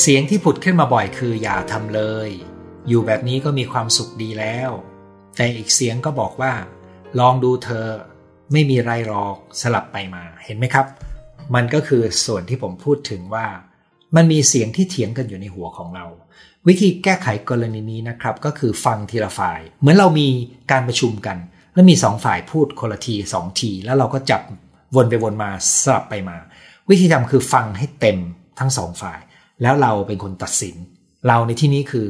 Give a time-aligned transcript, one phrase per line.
[0.00, 2.30] เสียงที่ผุดขึ้นมาบ่อยคืออย่าทำเลย
[2.88, 4.70] อยู่แบบนี้ก็มีความสุขดีแล้ว
[5.36, 6.52] แต่อีกเสียงก็บอกว่า
[7.18, 7.86] ลองดูเธอ
[8.52, 10.86] ไม่มีไรหรอกสลับไปมาเห็นไหมครับ
[11.54, 13.46] มันก็คือส่วนที่ผมพูดถึงว่า
[14.16, 16.06] มันมีเสียงที่เถียงกันอยู่ในหัวของเรา
[16.66, 20.28] วิธีแก้ไขกรณีนี้นะครับ ก็คือฟังทีละฝ่าย เหมือนเรามี
[20.70, 21.36] การประชุมกัน
[21.74, 24.40] แล้วมีสองฝ่ายพูดคนละทีสองที แล้วเราก็จับ
[24.96, 25.50] วนไปวนมา
[25.82, 26.36] สลับไปมา
[26.88, 28.18] วิธีทำคือฟังให้เต็ม
[28.58, 29.18] ทั้งสองฝ่าย
[29.62, 30.76] แล้วเราเป็นคนตัดสิน
[31.26, 32.06] เราในที่นี้คือ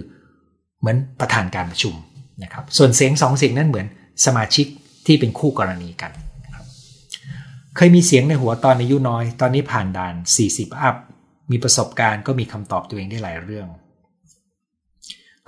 [0.80, 1.94] เหมือนประธานการประชุม
[2.42, 3.86] นะครับ ส่วนเสียงสองเสียงนั้นเหมือน
[4.24, 4.66] สมาชิก
[5.06, 6.12] ที่เป็นคู่กรณีกัน
[7.76, 10.14] เคยมีเสียงในหัวตอนอายุน้อย ตอนนี้ผ่านด่าน
[10.46, 10.96] 40 อัพ
[11.50, 13.68] มีประสบการณ์ก็มีคำตอบตัวเองได้หลายเรื่อง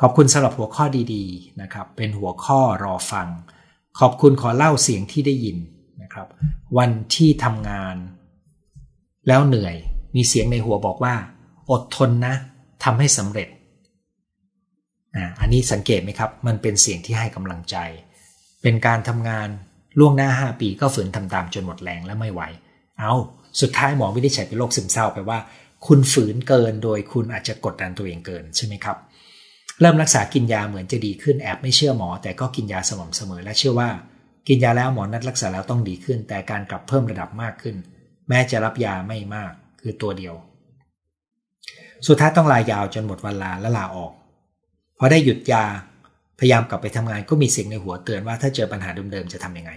[0.00, 0.84] ขอบคุณสำหรับหัวข้อ
[1.14, 3.28] ดีๆนะครับ เป็นหัวข้อรอฟัง
[4.00, 5.56] ขอบคุณขอเล่าเสียงที่ได้ยิน
[6.02, 6.26] นะครับ
[6.78, 7.96] วันที่ทำงาน
[9.28, 9.76] แล้วเหนื่อย
[10.16, 11.14] มีเสียงในหัวบอกว่า
[11.70, 12.34] อดทนนะ
[12.84, 13.48] ทำให้สำเร็จ
[15.40, 17.76] อันนี้สังเกตไหมครับ มันเป็นเสียงที่ให้กำลังใจ
[18.62, 19.48] เป็นการทำงาน
[19.98, 22.42] ล่วงหน้า 5 ปีก็ฝืนทำตามจนหมดแรงและไม่ไหว
[22.98, 23.12] เอา
[23.60, 25.38] สุดท้ายหมอไม่ได้ใช้เป็นโรคซึมเศร้าแปลว่า
[25.86, 28.96] คุณฝืนเกินโดยคุณอาจจะกดดันตัวเองเกินใช่ไหมครับ
[29.80, 33.90] เริ่มรักษากินยาเหมือนจะดีขึ้นแอบไม่เชื่อหมอ แต่ก็กินยาสม่ำเสมอและเชื่อว่า
[34.48, 37.76] กินยาแล้วหมอนัดรักษาแล้วต้องดีขึ้น แต่การกลับเพิ่มระดับมากขึ้น
[38.28, 40.34] แม้จะรับยาไม่มาก คือตัวเดียว
[42.06, 44.12] สุดท้ายต้องลายาวจนหมดวันลาและลาออก
[44.98, 45.64] พอได้หยุดยา
[46.38, 49.72] พยายามกลับไปทำงานก็มีเสียงในหัวเตือนว่าถ้าเจอปัญหาเดิมๆจะทํำยังไง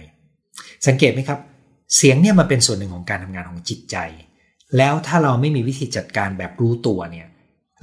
[0.86, 1.38] สังเกตไหมครับ
[1.96, 3.96] เสียงเนี่ยมันเป็นส่วนหนึ่งของการทำงานของจิตใจ
[4.76, 7.26] แล้วถ้าเราไม่มีวิธีจัดการแบบรู้ตัวเนี่ย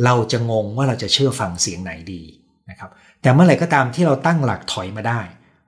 [0.06, 2.22] เราจะงงว่าเราจะเชื่อฟังเสียงไหนดี
[2.70, 2.90] นะครับ
[3.22, 5.22] แต่เมื่อไหร่ก็ตามที่เราตั้งหลักถอยมาได้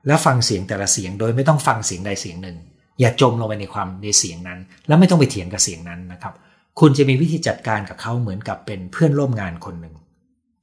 [0.08, 2.58] แล้วฟังเสียงแต่ละเสียงโดยไม่ต้องฟังเสียงใดเสียงหนึ่ง
[3.00, 6.34] อย่าจมลงไปในความในเสียงนั้น แล้วไม่ต้องไปเถียงกับเสียงนั้นนะครับ
[6.80, 9.96] คุณจะมีวิธีจัดการกับเขาเหมือนกับเป็นเพื่อนร่วมงานคนหนึ่ง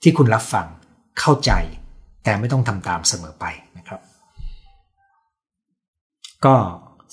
[0.03, 0.67] ที่คุณรับฟัง
[1.21, 1.53] เข้าใจ
[2.25, 3.45] แต่ไม่ต้องทำตามเสมอไป
[3.79, 4.01] นะครับ
[6.45, 6.55] ก็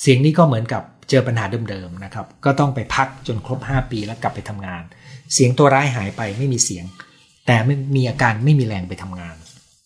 [0.01, 4.83] เสียงนี้ก็เหมือนกับเจอปัญหาเดิมๆนะครับ ก็ต้องไปพักจนครบ 5 ปีแล้วกลับไปทำงาน
[5.33, 6.85] เสียงตัวร้ายหายไปไม่มีเสียง
[7.47, 9.35] แต่ไม่มีอาการไม่มีแรงไปทำงาน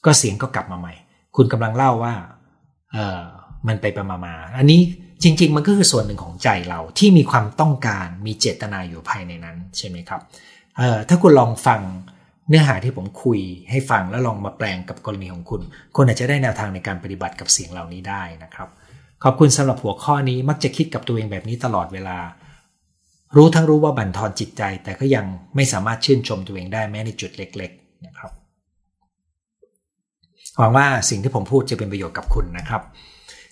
[0.06, 0.94] ก็เสียงก็กลับมาใหม่
[1.36, 2.14] คุณกำลังเล่าว่า
[2.92, 3.22] เออ
[3.68, 4.82] มันไปปมามาอันนี้
[5.24, 10.22] จริง ๆ มันก็คือส่วนหนึ่งของใจเราที่มีความต้องการมีเจตนาอยู่ภายในนั้นใช่ไหมครับ
[10.78, 11.82] เออถ้าคุณลองฟัง
[12.50, 15.62] เนื้อหาที่ผมคุยให้ฟังแล้วลองมาแปลงกับกรณีของคุณ
[15.96, 18.70] คุณอาจจะได้แนวทางในการปฏิบัติกับเสียงเหล่านี้ได้นะครับ
[19.24, 22.18] ขอบคุณสำหรับหัวข้อนี้มักจะคิดกับตัวเองแบบนี้ตลอดเวลา
[23.36, 25.26] รู้ทั้งรู้ว่าบั่นทอนจิตใจ แต่ก็ยัง
[25.56, 28.32] ไม่สามารถชื่นชมตัวเองได้แม้ในจุดเล็ก ๆ นะครับ
[30.58, 32.82] หวังว่าสิ่งที่ผมพูดจะเป็นประโยชน์กับคุณนะครับ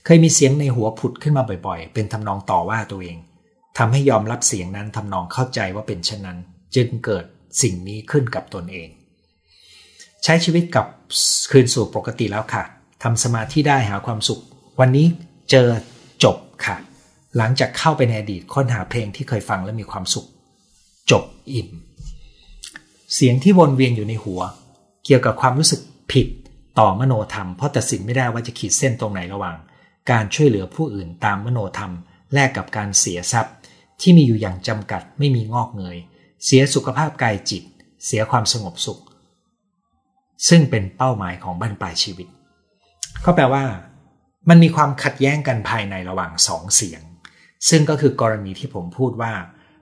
[0.09, 3.17] เคยมีเสียงในหัวผุดขึ้นมาบ่อยๆ เป็นทำนองต่อว่าตัวเอง
[3.77, 6.37] ทำให้ยอมรับเสียงนั้นทำนองเข้าใจว่าเป็นเช่นนั้น
[6.75, 7.25] จึงเกิด
[7.61, 8.89] สิ่งนี้ขึ้นกับตนเอง
[10.23, 10.85] ใช้ชีวิตกับ
[11.51, 12.63] คืนสู่ปกติแล้วค่ะ
[13.03, 14.41] ทำสมาธิได้หาความสุข
[14.79, 15.05] วันนี้
[15.51, 15.67] เจอ
[16.23, 16.75] จบค่ะ
[17.37, 20.27] หลังจากเข้าไปในอดีตค้นหาเพลงที่เคยฟังและมีความสุข
[21.11, 21.69] จบอิ่ม
[23.13, 24.41] เสียงที่วนเวียนอยู่ในหัว
[25.05, 25.81] เกี่ยวกับความรู้สึก
[26.11, 26.27] ผิด
[26.79, 29.57] ต่อมโนธรรมเพราะตัดสินไม่ได้ว่าจะขีดเส้นตรงไหนระหว่าง
[30.11, 31.93] การช่วยเหลือผู้อื่นตามมโนธรรม
[32.33, 33.55] แลกกับการเสียทรัพย์
[34.01, 35.97] ที่มีอยู่อย่างจำกัดไม่มีงอกเงย
[36.45, 37.63] เสียสุขภาพกายจิต
[38.05, 38.99] เสียความสงบสุข
[40.47, 42.27] ซึ่งเป็นเป้าหมายของบั้นปลายชีวิต
[43.25, 43.65] ก็แปลว่า
[44.49, 47.01] มันมีความขัดแย้งกันภายในระหว่างสองเสียง
[47.69, 49.33] ซึ่งก็คือกรณีที่ผมพูดว่า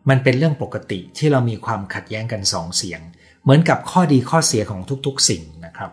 [0.10, 3.02] มันเป็นเรื่องปกติที่เรามีความขัดแย้งกันสองเสียง
[3.44, 5.92] เหมือนกับข้อดีข้อเสียของทุกๆ สิ่งนะครับ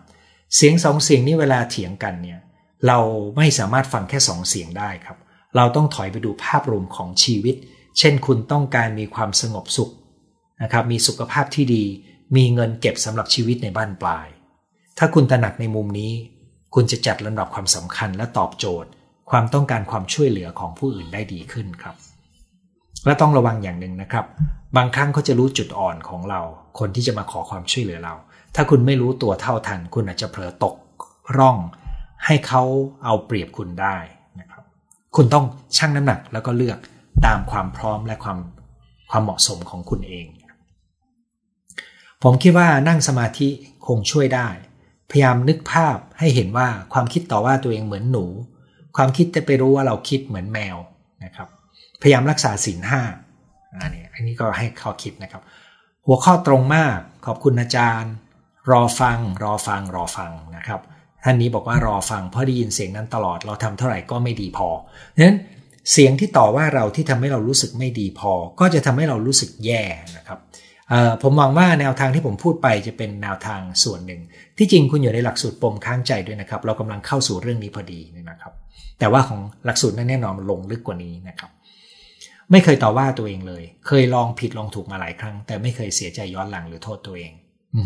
[0.57, 2.39] เสียงสองเสียงนี้เวลาเถียงกันเนี่ย
[2.87, 2.99] เรา
[3.37, 5.19] ไม่สามารถฟังแค่สองเสียงได้ครับ
[5.57, 7.57] เราต้องถอยไปดูภาพรวมของชีวิต
[7.99, 9.91] เช่นคุณต้องการมีความสงบสุข
[10.63, 11.85] นะครับมีสุขภาพที่ดี
[12.37, 14.29] มีเงินเก็บสำหรับชีวิตในบ้านปลาย
[14.99, 16.13] ถ้าคุณตระหนักในมุมนี้
[16.75, 18.91] คุณจะจัดลำดับความสำคัญและตอบโจทย์
[19.31, 21.97] ความต้องการความช่วยเหลือของผู้อื่นได้ดีขึ้นครับ
[23.07, 24.25] และต้องระวังอย่างหนึ่งนะครับ
[24.77, 26.41] บางครั้งเขาจะรู้จุดอ่อนของเรา
[26.79, 28.15] คนที่จะมาขอความช่วยเหลือเรา
[28.55, 30.75] ถ้าคุณไม่รู้ตัวเท่าทัน คุณอาจจะเผลอตก
[31.39, 31.57] ร่อง
[32.27, 32.63] ให้เขา
[33.05, 33.97] เอาเปรียบคุณได้
[34.41, 34.65] นะครับ
[35.17, 35.45] คุณต้อง
[35.77, 36.79] ชั่งน้ำหนักแล้วก็เลือก
[37.27, 38.39] ตามความพร้อมและความ
[39.11, 40.27] ความเหมาะสมของคุณเอง
[42.23, 43.49] ผมคิดว่านั่งสมาธิ
[43.87, 44.49] คงช่วยได้
[45.11, 48.25] พยายามนึกภาพให้เห็นว่าความคิดต่อว่าตัวเองเหมือนหนู
[48.97, 50.77] ความคิดจะไปรู้ว่าเราคิดเหมือนแมว
[51.25, 51.49] นะครับ
[52.03, 53.03] พยายามรักษาศีลห้า
[53.81, 55.43] อันนี้อันนี้ก็ให้ข้อคิดนะครับ
[56.07, 58.13] หัวข้อตรงมากขอบคุณอาจารย์
[58.71, 60.81] รอฟัง รอฟังรอฟังนะครับ
[61.25, 64.69] ท่านนี้บอกว่ารอฟังเพราะได้ยินเสียงนั้นตลอดเราทำเท่าไหร่ก็ไม่ดีพอ
[65.25, 65.37] นั้น
[65.93, 69.83] เสียงที่ต่อว่าเราที่ทำให้เรารู้สึกไม่ดีพอ ก็จะทำให้เรารู้สึกแย่
[70.17, 70.39] นะครับ
[71.23, 74.21] ผมหวังว่าแนวทางที่ผมพูดไปจะเป็นแนวทางส่วนหนึ่ง
[74.59, 78.53] ที่จริงคุณอยู่ในหลักสูตรปมค้างใจด้วยนะครับ เรากำลังเข้าสู่เรื่องนี้พอดีนะครับ
[78.99, 81.51] แต่ว่าของหลักสูตรนั้นแน่นอนมันลงลึกกว่านี้นะครับ
[82.51, 87.33] ไม่เคยต่อว่าตัวเองเลย เคยลองผิดลองถูกมาหลายครั้ง แต่ไม่เคยเสียใจย้อนหลังหรือโทษตัวเอง
[87.77, 87.83] อื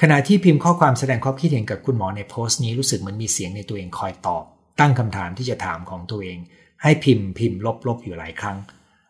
[0.00, 4.44] ขณะที่พิมพ์ข้อความแสดงความคิดเห็นกับคุณหมอในโพสต์นี้รู้สึกเหมือนมีเสียงในตัวเองคอยตอบ
[4.80, 6.38] ตั้งคำถามที่จะถามของตัวเอง
[6.82, 8.56] ให้พิมพ์พิมพ์ลบๆอยู่หลายครั้ง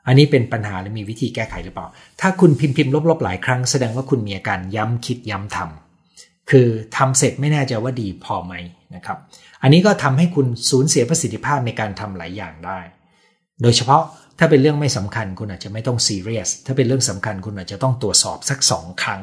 [0.07, 1.87] อันนี้เป็นปัญหาหรือมีวิธีแก้ไขหรือเปล่า
[2.21, 6.67] ถ้าคุณพิมพ์พิมพ์ลบๆหลายครั้งแสดงว่าคุณมีอาการย้ำคิดย้ำทำคือ
[6.97, 8.55] ทำเสร็จไม่แน่ใจว่าดีพอไหม
[8.95, 9.19] นะครับ
[9.63, 12.81] อันนี้ก็ทำให้คุณสูญเสียประสิทธิภาพในการทำหลายอย่างได้
[13.63, 14.03] โดยเฉพาะ
[14.39, 19.23] ถ้าเป็นเรื่องไม่สำคัญคุณอาจจะไม่ต้องซีเรียสถ้าเป็นเรื่องสำคัญคุณอาจจะต้องตรวจสอบสักสองครั้ง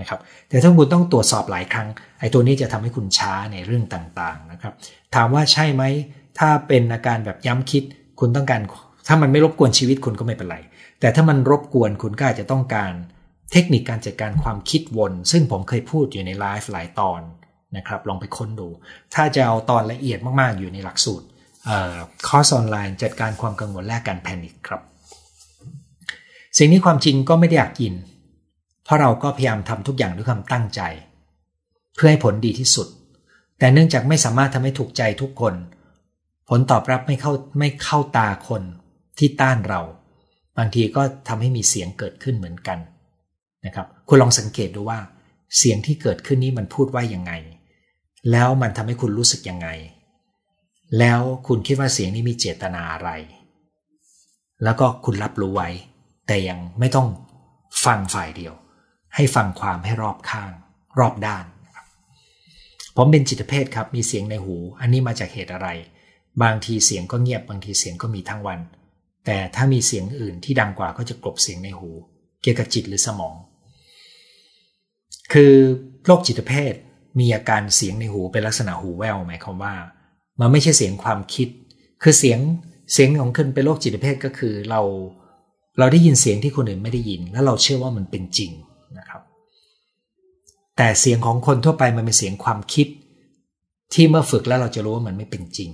[0.00, 1.88] นะครับแต่ถ้าคุณต้องตรวจสอบหลายครั้ง
[2.20, 4.74] ไอ้ตัวนี้จะทำให้คุณช้าในเรื่องต่างๆนะครับ
[5.14, 5.82] ถามว่าใช่ไหม
[6.38, 7.82] ถ้าเป็นอาการแบบย้ำคิด
[8.20, 8.60] คุณต้องการ
[9.08, 10.58] ถ้ามันไม่รบกวนชีวิตคุณก็ไม่เป็นไร
[11.00, 12.92] แต่ถ้ามันรบกวนคุณก็อาจจะต้องการ
[13.52, 17.20] เทคนิคการจัดการความคิดวน ซึ่งผมเคยพูดอยู่ในไลฟ์หลายตอน
[17.76, 18.68] นะครับลองไปค้นดู
[19.14, 21.26] ถ้าจะเอาตอนละเอียดมากๆอยู่ในหลักสูตร
[22.26, 24.80] คอร์สออนไลน์จัดการความกังวลและการ panic ครับ
[26.58, 27.92] สิ่งนี้ความจริงก็ไม่ได้อยากกิน
[28.88, 30.80] เพราะเราก็พยายามทำทุกอย่างด้วยความตั้งใจ
[31.94, 32.88] เพื่อให้ผลดีที่สุด
[33.58, 35.54] แต่เนื่องจากไม่สามารถทำให้ถูกใจทุกคน
[36.48, 38.62] ผลตอบรับไม่เข้าไม่เข้าตาคน
[39.18, 39.80] ที่ต้านเรา
[40.58, 42.78] บางทีก็ทำให้มีเสียงเกิดขึ้นเหมือนกัน
[43.66, 44.98] นะครับคุณลองสังเกตดูว่า
[45.58, 47.32] เสียงที่เกิดขึ้นนี้มันพูดว่ายังไง
[48.30, 49.68] แล้วมันทำให้คุณรู้สึกยังไง
[50.98, 53.10] แล้วคุณคิดว่าเสียงนี้มีเจตนาอะไร
[54.64, 55.68] แล้วก็คุณรับรู้ไว้
[56.26, 57.08] แต่ยังไม่ต้อง
[57.84, 58.54] ฟังฝ่ายเดียว
[59.20, 60.52] ให้ฟังความให้รอบข้าง
[60.98, 61.44] รอบด้าน
[62.96, 65.68] ผมเป็นจิตเภทครับ มีเสียงในหู อันนี้มาจากเหตุอะไร
[66.42, 68.60] บางทีเสียงก็เงียบ บางทีเสียงก็มีทั้งวัน
[69.26, 71.90] แต่ถ้ามีเสียงอื่นที่ดังกว่าก็จะกลบเสียงในหู
[72.42, 73.34] เกี่ยวกับจิตหรือสมอง
[75.32, 75.52] คือ
[76.04, 76.74] โรคจิตเภท
[77.18, 79.74] มีอาการเสียงในหูเป็นลักษณะหูแว่วหมายความว่า
[80.40, 81.48] มันไม่ใช่เสียงความคิด
[82.02, 82.38] คือเสียง
[82.92, 84.80] เสียงของคนเป็นโรคจิตเภทก็คือเรา
[85.78, 88.52] เราได้ยินเสียงที่คนอื่นไม่ได้ยิน แล้วเราเชื่อว่ามันเป็นจริง
[88.98, 89.22] นะครับ
[90.76, 92.86] แต่เสียงของคนทั่วไปมันเป็นเสียงความคิด
[93.94, 95.70] ที่เมื่อฝึกแล้วเราจะรู้ว่ามันไม่เป็นจริง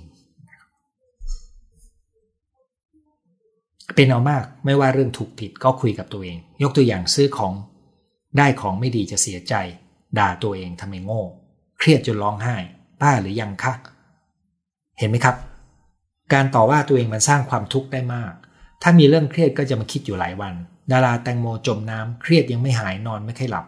[3.95, 7.53] เป็นเอามากไม่ว่าเรื่องถูกผิดก็คุยกับตัวเอง ยกตัวอย่างซื้อของ
[8.37, 9.53] ได้ของไม่ดีจะเสียใจ
[10.17, 11.21] ด่าตัวเองทำไมโง่
[11.79, 12.55] เครียดจนร้องไห้
[13.01, 13.73] ป้าหรือยังคะ
[14.99, 15.35] เห็นไหมครับ
[16.33, 18.33] การต่อว่าตัวเองมันสร้างความทุกข์ได้มาก
[18.81, 20.53] ถ้ามีเรื่องเครียดก็จะมาคิดอยู่หลายวัน
[20.91, 23.65] ดาราแตงโมจมน้ำเครียดยังไม่หายนอนไม่ค่อยหลับ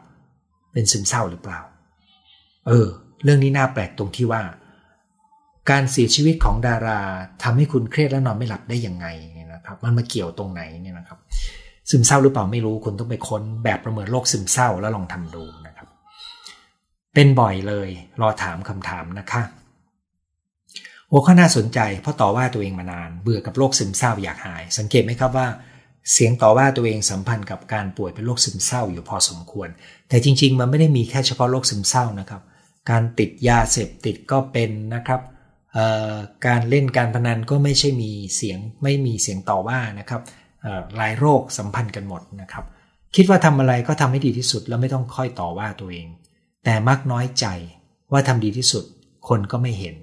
[0.71, 1.59] เป็นซึมเศร้าหรือเปล่า
[2.67, 2.87] เออ
[3.23, 4.41] เรื่องนี้น่าแปลกตรงที่ว่า
[5.69, 6.99] การเสียชีวิตของดารา
[7.43, 11.19] ทำให้คุณเครียดและนอนไม่หลับได้ยังไงเนี่ยนะครับ มันมาเกี่ยวตรงไหนเนี่ยนะครับ
[11.89, 15.87] ซึมเศร้าหรือเปล่าไม่รู้คุณต้องไปค้นแบบประเมินโรคซึมเศร้าแล้วลองทำดูนะครับ
[17.13, 17.89] เป็นบ่อยเลย
[18.21, 19.41] รอถามคำถามนะคะ
[21.11, 25.47] หัวข้อน่าสนใจเพราะต่อว่าตัวเองมานาน เบื่อกับโรคซึมเศร้าอยากหาย สังเกตไหมครับว่า
[26.11, 29.69] เสียงต่อว่าตัวเองสัมพันธ์กับการป่วยเป็นโรคซึมเศร้าอยู่พอสมควร
[30.09, 32.41] แต่จริง ๆ มันไม่ได้มีแค่เฉพาะโรคซึมเศร้านะครับ
[32.89, 35.21] การติดยาเสพติดก็เป็นนะครับ
[36.47, 40.21] การเล่นการพนันก็ไม่ใช่มีเสียงไม่มีเสียงต่อว่านะครับ
[40.95, 42.65] หลายโรคสัมพันธ์กันหมดนะครับ
[43.15, 46.07] คิดว่าทำอะไรก็ทำให้ดีที่สุดแล้วไม่ต้องค่อยต่อว่าตัวเอง
[46.65, 47.45] แต่มักน้อยใจ
[48.11, 48.83] ว่าทำดีที่สุด
[49.27, 49.95] คนก็ไม่เห็น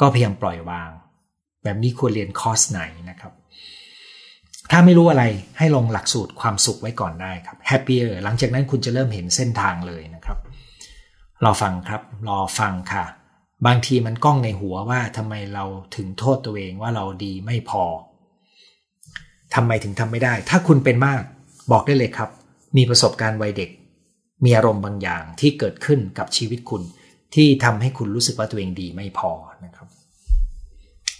[0.00, 0.90] ก็พยายามปล่อยวาง
[1.62, 3.32] แบบนี้ควรเรียนคอร์สไหนนะครับ
[4.70, 5.24] ถ้าไม่รู้อะไร
[5.58, 10.38] ให้ลงหลักสูตรความสุขไว้ก่อนได้ครับ happier หลังจากนั้นคุณจะเริ่มเห็นเส้นทางเลยนะครับ
[11.44, 13.04] รอฟังครับ รอฟังค่ะ
[13.66, 15.64] บางทีมันก้องในหัวว่าทำไมเรา
[15.96, 17.84] ถึงโทษตัวเองว่าเราดีไม่พอ
[19.54, 21.22] ทำไมถึงทำไม่ได้ ถ้าคุณเป็นมาก
[21.72, 22.30] บอกได้เลยครับ
[22.76, 23.70] มีประสบการณ์วัยเด็ก
[24.44, 26.82] มีอารมณ์บางอย่างที่เกิดขึ้นกับชีวิตคุณ
[27.34, 29.30] ที่ทำให้คุณรู้สึกว่าตัวเองดีไม่พอ
[29.64, 29.88] นะครับ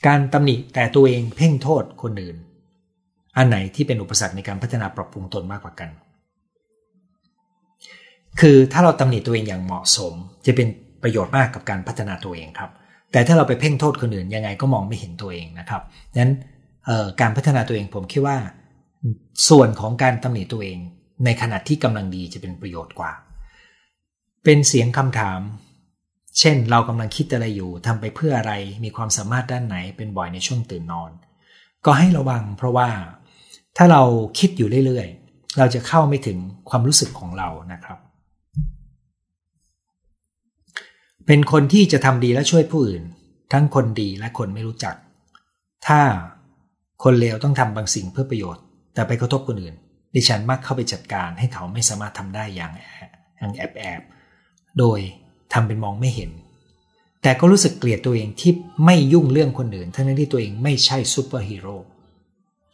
[0.06, 2.36] การตำหนิแต่ตัวเองเพ่งโทษคนอื่น
[3.36, 5.90] อันไหนที่เป็นอุปสรรคในการพัฒนาปรับปรุงตนมากกว่ากัน
[8.40, 10.12] คือถ้าเราตำหนิตัวเองอย่างเหมาะสม
[10.46, 10.68] จะเป็น
[11.02, 12.70] ประโยชน์มากกับการพัฒนาตัวเองครับ
[13.12, 16.32] แต่ถ้าเราไปเพ่งโทษคนอื่นยังไงก็มองไม่เห็นตัวเองนะครับดังนั้น
[17.20, 18.36] การพัฒนาตัวเองผมคิดว่า
[19.48, 20.78] ส่วนของการตำหนิตัวเอง
[21.24, 23.12] ในขณะที่กำลังดีจะเป็นประโยชน์กว่า
[24.44, 25.40] เป็นเสียงคำถาม
[26.38, 28.52] เช่น เรากำลังคิดอะไรอยู่ทำไปเพื่ออะไร
[28.84, 31.10] มีความสามารถด้านไหนเป็นบ่อยในช่วงตื่นนอน
[31.86, 32.88] ก็ให้ระวังเพราะว่า
[33.76, 34.02] ถ้าเรา
[34.38, 36.38] คิดอยู่เรื่อยๆ เราจะเข้าไม่ถึง
[36.68, 37.98] ความรู้สึกของเรานะครับ
[41.26, 43.02] เป็นคนที่จะทำดีและช่วยผู้อื่น
[43.52, 44.94] ทั้งคนดีและคนไม่รู้จัก
[45.86, 46.00] ถ้า
[47.02, 48.62] คนเลวต้องทำบางสิ่งเพื่อประโยชน์
[48.94, 49.74] แต่ไปกระทบคนอื่น
[50.14, 52.72] ดิฉันมักเข้าไปจัดการให้เขาไม่สามารถทำได้อย่าง
[53.38, 54.00] อย่างแอบแอบ
[54.78, 54.98] โดย
[55.52, 56.30] ทำเป็นมองไม่เห็น
[57.22, 58.52] แต่ก็รู้สึกเกลียดตัวเองที่
[58.84, 61.76] ไม่ยุ่งเรื่องคนอื่น ทั้งที่ตัวเองไม่ใช่ซูเปอร์ฮีโร่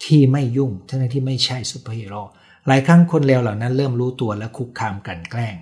[0.05, 2.23] ที่ไม่ยุ่งทั้งที่ไม่ใช่ซูเปอร์ฮีโร่
[2.67, 5.57] หลายครั้งคนเลวเหล่านั้นเริ่มรู้ตัวและคุกคามกันแกล้ง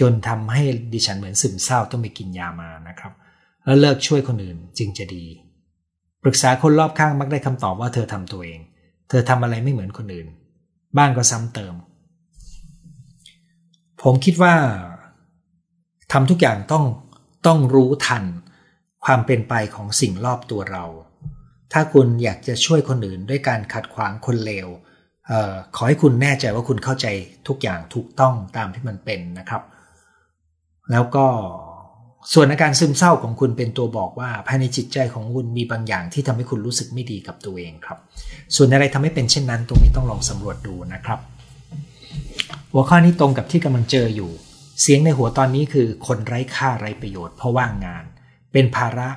[0.00, 3.12] จนทำให้ดิฉันเหมือนซึมเศร้าต้องไปกินยามานะครับ
[3.64, 5.24] แล้วเลิกช่วยคนอื่นจึงจะดี
[6.22, 8.60] ปรึกษาคนรอบข้างมักได้คำตอบว่าเธอทำตัวเอง
[9.08, 10.28] เธอทำอะไรไม่เหมือนคนอื่น
[10.98, 11.74] บ้างก็ซ้ำเติม
[14.02, 14.54] ผมคิดว่า
[16.12, 16.84] ทำทุกอย่างต้อง
[17.46, 18.24] ต้องรู้ทัน
[19.04, 20.84] ความเป็นไปของสิ่งรอบตัวเรา
[21.72, 24.68] ถ้าคุณอยากจะช่วยคนอื่นด้วยการขัดขวางคนเลว
[25.30, 27.06] ออขอให้คุณแน่ใจว่าคุณเข้าใจ
[27.48, 29.62] ทุกอย่างถูกต้องตามที่มันเป็นนะครับ
[30.90, 31.26] แล้วก็
[32.32, 37.98] ส่วนอาการซึมเศร้าของคุณเป็นตัวบอกว่าภายในจิตใจของคุณมีบางอย่างที่ทำให้คุณรู้สึกไม่ดีกับตัวเองครับ
[38.56, 41.18] ส่วนอะไรทำให้เป็นเช่นนั้น ตรงนี้ต้องลองสำรวจดูนะครับ
[42.72, 44.30] หัวข้อนี้ตรงกับที่กำลังเจออยู่
[44.82, 48.04] เสียงในหัวตอนนี้คือคนไร้ค่าไร้ประโยชน์เพราะว่างงาน
[48.52, 49.08] เป็นภาระ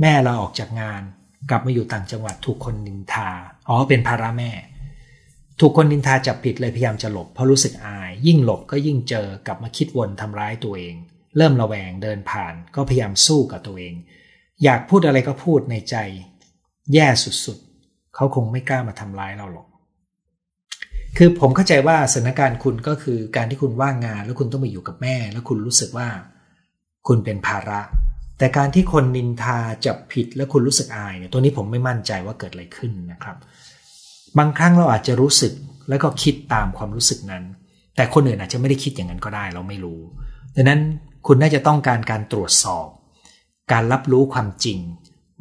[0.00, 1.02] แม่เราออกจากงาน
[1.50, 3.28] กลับมาอยู่ต่างจังหวัดถูกคนนินทา
[3.68, 4.50] อ๋อเป็นภาระแม่
[5.60, 10.94] ถูกคนนินทาจับผิดเลยพยายามจะหลบเพราะรู้สึกอาย ยิ่งหลบก็ยิ่งเจอกลับมาคิดวนทำร้ายตัวเอง
[11.36, 13.94] เริ่มระแวงเดินผ่านก็พยายามสู้กับตัวเอง
[14.64, 15.96] อยากพูดอะไรก็พูดในใจ
[16.94, 17.06] แย่
[17.44, 19.68] สุดๆ เขาคงไม่กล้ามาทำร้ายเราหรอก
[21.16, 26.08] คือผมเข้าใจว่าสถานการณ์คุณก็คือการที่คุณว่างงานแล้วคุณต้องมาอยู่กับแม่ แล้วคุณรู้สึกว่า
[27.06, 27.80] คุณเป็นภาระ
[28.38, 33.36] แต่การที่คนนินทาจับผิดแล้วคุณรู้สึกอายเนี่ยตัวนี้ผมไม่มั่นใจว่าเกิดอะไรขึ้นนะครับ
[34.38, 35.52] บางครั้งเราอาจจะรู้สึก
[35.88, 37.44] แล้วก็คิดตามความรู้สึกนั้น
[37.96, 40.00] แต่คนอื่นอาจจะไม่ได้คิดอย่างนั้นก็ได้เราไม่รู้
[40.56, 40.80] ดังนั้น
[41.26, 42.86] คุณน่าจะต้องการการตรวจสอบ
[43.72, 44.78] การรับรู้ความจริง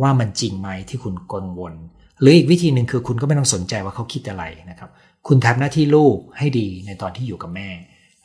[0.01, 1.73] ว่ามันจริงไหมที่คุณกังวล
[2.19, 4.89] หรืออีกวิธีหนึ่งคือคุณก็ไม่ต้องสนใจว่าเขาคิดอะไรนะครับ
[5.27, 7.69] คุณทำหน้าที่ลูกให้ดีในตอนที่อยู่กับแม่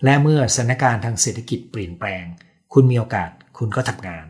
[0.05, 2.25] และเมื่อสถานการณ์ทางเศรษฐกิจเปลี่ยนแปลง
[2.73, 4.27] คุณมีโอกาสคุณก็ทำงาน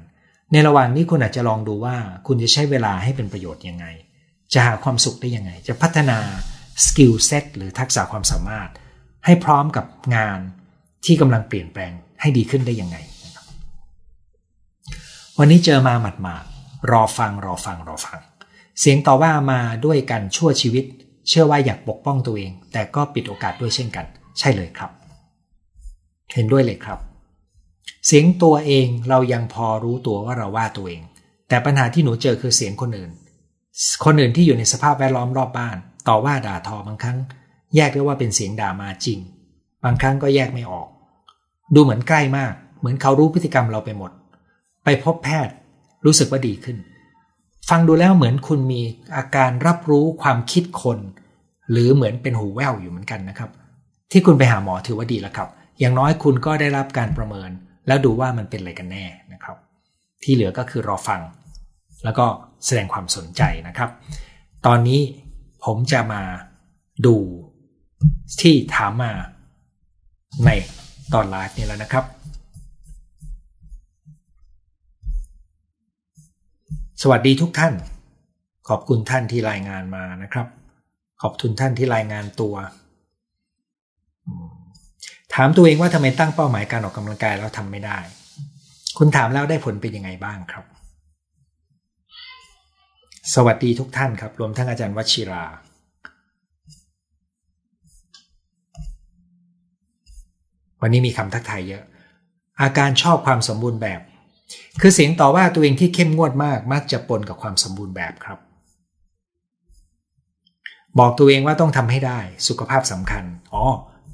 [0.52, 3.86] ในระหว่างนี้คุณอาจจะลองดูว่า คุณจะใช้เวลาให้เป็นประโยชน์ยังไง
[4.52, 6.18] จะหาความสุขได้ยังไง จะพัฒนา
[6.84, 8.70] skill set หรือทักษะความสามารถ
[9.26, 9.86] ให้พร้อมกับ
[10.16, 10.38] งาน
[11.04, 12.96] ที่กำลังเปลี่ยนแปลงให้ดีขึ้นได้ยังไง
[15.38, 18.20] วันนี้เจอมาหมาดๆรอฟังรอฟังรอฟัง
[18.80, 20.84] เสียงต่อว่ามาด้วยกันชั่วชีวิต
[21.28, 24.06] เชื่อว่าอยากปกป้องตัวเอง แต่ก็ปิดโอกาสด้วยเช่นกัน
[24.38, 24.90] ใช่เลยครับ
[26.34, 26.98] เห็นด้วยเลยครับ
[28.06, 31.02] เสียงตัวเองเรายังพอรู้ตัวว่าเราว่าตัวเอง
[31.48, 33.10] แต่ปัญหาที่หนูเจอคือเสียงคนอื่น
[34.04, 35.76] คนอื่นที่อยู่ในสภาพแวดล้อมรอบบ้าน
[36.08, 37.18] ต่อว่าด่าทอบางครั้ง
[37.76, 39.18] แยกได้ว่าเป็นเสียงด่ามาจริง
[39.84, 40.88] บางครั้งก็แยกไม่ออก
[41.74, 44.10] ดูเหมือนใกล้มาก เหมือนเขารู้พฤติกรรมเราไปหมด
[44.84, 45.54] ไปพบแพทย์
[46.04, 46.76] รู้สึกว่าดีขึ้น
[47.68, 48.82] ฟังดูแล้วเหมือนคุณมี
[49.16, 50.98] อาการรับรู้ความคิดคน
[51.70, 53.50] หรือเหมือนเป็นหูแว่วอยู่เหมือนกันนะครับ
[54.10, 55.48] ที่คุณไปหาหมอถือว่าดีแล้วครับ
[55.80, 57.50] อย่างน้อยคุณก็ได้รับการประเมิน
[57.88, 59.56] แล้วดูว่ามันเป็นอะไรกันแน่นะครับ
[60.22, 61.20] ที่เหลือก็คือรอฟัง
[62.04, 62.26] แล้วก็
[62.64, 63.90] แสดงความสนใจนะครับ
[64.66, 65.00] ตอนนี้
[65.64, 66.22] ผมจะมา
[67.06, 67.16] ดู
[68.40, 69.12] ที่ถามมา
[70.44, 70.50] ใน
[71.14, 72.04] ตอนไลฟ์นี้แล้วนะครับ
[77.02, 77.74] สวัสดีทุกท่าน
[78.68, 80.46] ขอบคุณท่านที่รายงานมานะครับ
[81.22, 82.54] ขอบคุณท่านที่รายงานตัว
[85.34, 87.98] ถามตัวเองว่าทำไมตั้งเป้าหมายการออกกำลังกายแล้วทำไม่ได้
[88.98, 90.64] คุณถามแล้วได้ผลเป็นยังไงบ้างครับ
[93.34, 95.44] สวัสดีทุกท่านครับ รวมทั้งอาจารย์วชิรา
[100.82, 101.82] วันนี้มีคำทักทายเยอะ
[102.62, 104.00] อาการชอบความสมบูรณ์แบบ
[104.80, 108.38] คือเสียงต่อว่าตัวเองที่เข้มงวดมากมักจะปนกับความสมบูรณ์แบบครับ
[110.98, 112.18] บอกตัวเองว่าต้องทำให้ได้
[112.48, 113.64] สุขภาพสำคัญ อ๋อ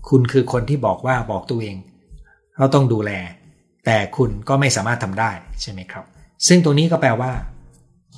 [0.09, 1.77] คุณคือคนที่บอกว่าบอกตัวเอง
[2.59, 3.13] เราต้องดูแล
[3.85, 5.31] แต่คุณก็ไม่สามารถทำได้
[5.63, 6.05] ใช่ไหมครับ
[6.47, 7.33] ซึ่งตรงนี้ก็แปลว่า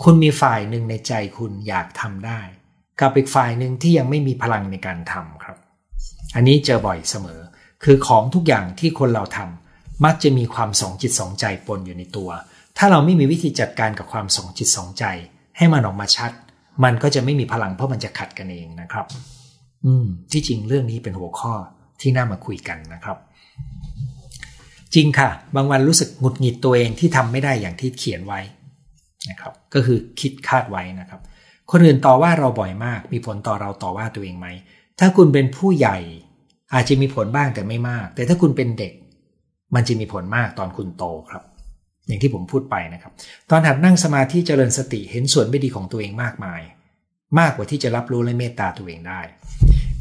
[0.03, 2.41] คุณมีฝ่ายหนึ่งในใจคุณอยากทำได้
[3.01, 5.57] กับอีกฝ่ายหนึ่งที่ยังไม่มีพลังในการทำครับ
[6.35, 7.41] อันนี้เจอบ่อยเสมอ
[7.85, 12.31] คือของทุกอย่างที่คนเราทำมักจะมีความสองจิตสองใจปนอยู่ในตัว
[12.79, 15.05] ถ้าเราไม่มีวิธีจัดการกับความสองจิตสองใจ
[15.57, 16.31] ให้มันออกมาชัด
[16.85, 19.07] มันก็จะไม่มีพลังเพราะมันจะขัดกันเองนะครับ
[19.87, 21.55] อืม ที่จริงเรื่องนี้เป็นหัวข้อ
[22.01, 23.19] ที่น่ามาคุยกันนะครับ
[24.95, 28.41] จริงค่ะ บางวันรู้สึกหงุดหงิดตัวเองที่ทำไม่ได้อย่างที่เขียนไว้
[29.31, 31.21] นะครับ ก็คือคิดคาดไว้นะครับ
[31.71, 34.47] คนอื่นต่อว่าเราบ่อยมาก มีผลต่อเราต่อว่าตัวเองไหม
[34.99, 35.99] ถ้าคุณเป็นผู้ใหญ่
[36.75, 38.93] อาจจะมีผลบ้างแต่ไม่มาก แต่ถ้าคุณเป็นเด็ก
[39.75, 41.43] มันจะมีผลมากตอนคุณโตครับ
[42.07, 43.13] อย่างที่ผมพูดไปนะครับ
[43.51, 46.61] ตอนหัดนั่งสมาธิเจริญสติเห็นส่วนไม่ดีของตัวเองมากมาย
[47.39, 49.21] มากกว่าที่จะรับรู้และเมตตาตัวเองได้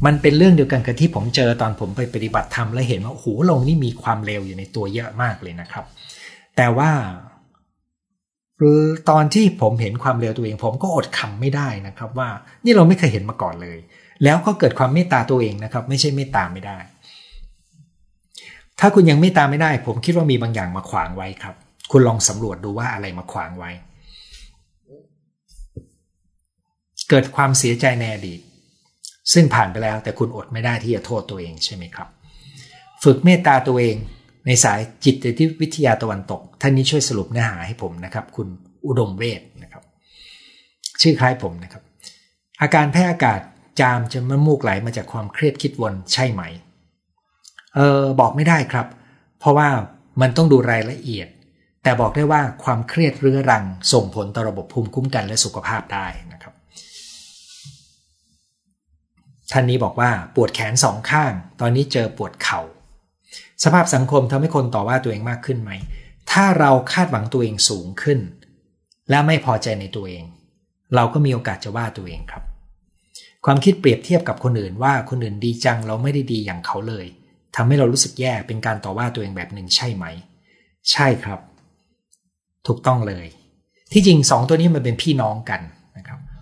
[0.04, 5.84] มันเป็นเรื่องเดียวกันกับที่ผมเจอตอนผมไปปฏิบัติธรรมแล้วเห็นว่าโอ้โหลงนี่มีความเลวอยู่ในตัวเยอะมากเลยนะครับ
[6.56, 6.90] แต่ว่า
[9.10, 12.28] ตอนที่ผมเห็นความเลวตัวเอง ผมก็อดคำไม่ได้นะครับ ว่า
[12.64, 13.78] นี่เราไม่เคยเห็นมาก่อนเลย
[14.24, 16.78] แล้วก็เกิดความเมตตาตัวเองนะครับ ไม่ใช่เมตตาไม่ได้
[18.80, 21.54] ถ้าคุณยังเมตตาไม่ได้ ผมคิดว่ามีบางอย่างมาขวางไว้ครับ
[21.90, 23.70] คุณลองสำรวจดูว่าอะไรมาขวางไว้
[27.10, 28.40] เกิดความเสียใจในอดีต
[29.32, 32.08] ซึ่งผ่านไปแล้วแต่คุณอดไม่ได้ที่จะโทษตัวเองใช่ไหมครับ
[33.04, 33.96] ฝึกเมตตาตัวเอง
[34.46, 35.16] ในสายจิต
[35.60, 38.48] วิทยาตะวันตก ท่านนี้ช่วยสรุปเนื้อหาให้ผมนะครับ คุณ
[38.86, 39.82] อุดมเวทนะครับ
[41.02, 41.82] ชื่อคล้ายผมนะครับ
[42.60, 43.40] อาการแพ้อากาศ
[43.80, 46.42] จามจนมันมูกไหลมาจากความเครียดคิดวนใช่ไหม
[47.74, 48.86] เออบอกไม่ได้ครับ
[49.40, 49.68] เพราะว่า
[50.20, 51.28] มันต้องดูรายละเอียด
[51.82, 56.35] แต่บอกได้ว่าความเครียดเรื้อรังส่งผลต่อระบบภูมิคุ้มกันและสุขภาพได้นะ
[59.52, 62.60] ท่านนี้บอกว่าปวดแขนสองข้าง ตอนนี้เจอปวดเขา่า
[63.64, 65.70] สภาพสังคมทำให้คนต่อว่าตัวเองมากขึ้นไหม
[66.32, 68.18] ถ้าเราคาดหวังตัวเองสูงขึ้น
[69.10, 70.24] และไม่พอใจในตัวเอง
[70.94, 72.44] เราก็มีโอกาสจะว่าตัวเองครับ
[73.44, 77.06] ความคิดเปรียบเทียบกับคนอื่นว่าคนอื่นดีจังเราไม่ได้ดีอย่างเขาเลย
[77.56, 80.04] ทำให้เรารู้สึกแย่เป็นการต่อว่าตัวเองแบบหนึ่งใช่ไหม
[80.90, 81.40] ใช่ครับ
[82.66, 83.26] ถูกต้องเลย
[83.92, 85.60] ที่จริงสองตัวนี้มันเป็นพี่น้องกัน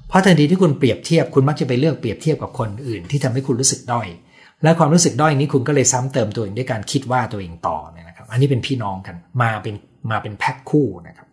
[0.09, 4.09] เพราะทันทีที่คุณเปรียบเทียบคุณมักจะไปเลือกเปรียบเทียบกับคนอื่น ที่ทำให้คุณรู้สึกด้อย
[4.63, 9.75] และความรู้สึกด้อยนี้คุณก็เลยซ้ำเติมตัวเองด้วยการคิดว่าตัวเองต่อเนี่ยนะครับ อันนี้เป็นพี่น้องกันมาเป็น
[10.11, 11.29] มาเป็นแพ็คคู่นะครับ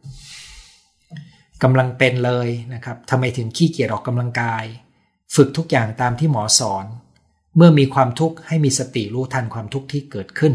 [1.64, 4.64] กำลังเป็นเลยนะครับทำไมถึงขี้เกียจออกกำลังกาย
[5.36, 6.86] ฝึกทุกอย่างตามที่หมอสอน
[7.58, 10.54] เมื่อมีความทุกข์ให้มีสติรู้ทันความทุกข์ที่เกิดขึ้น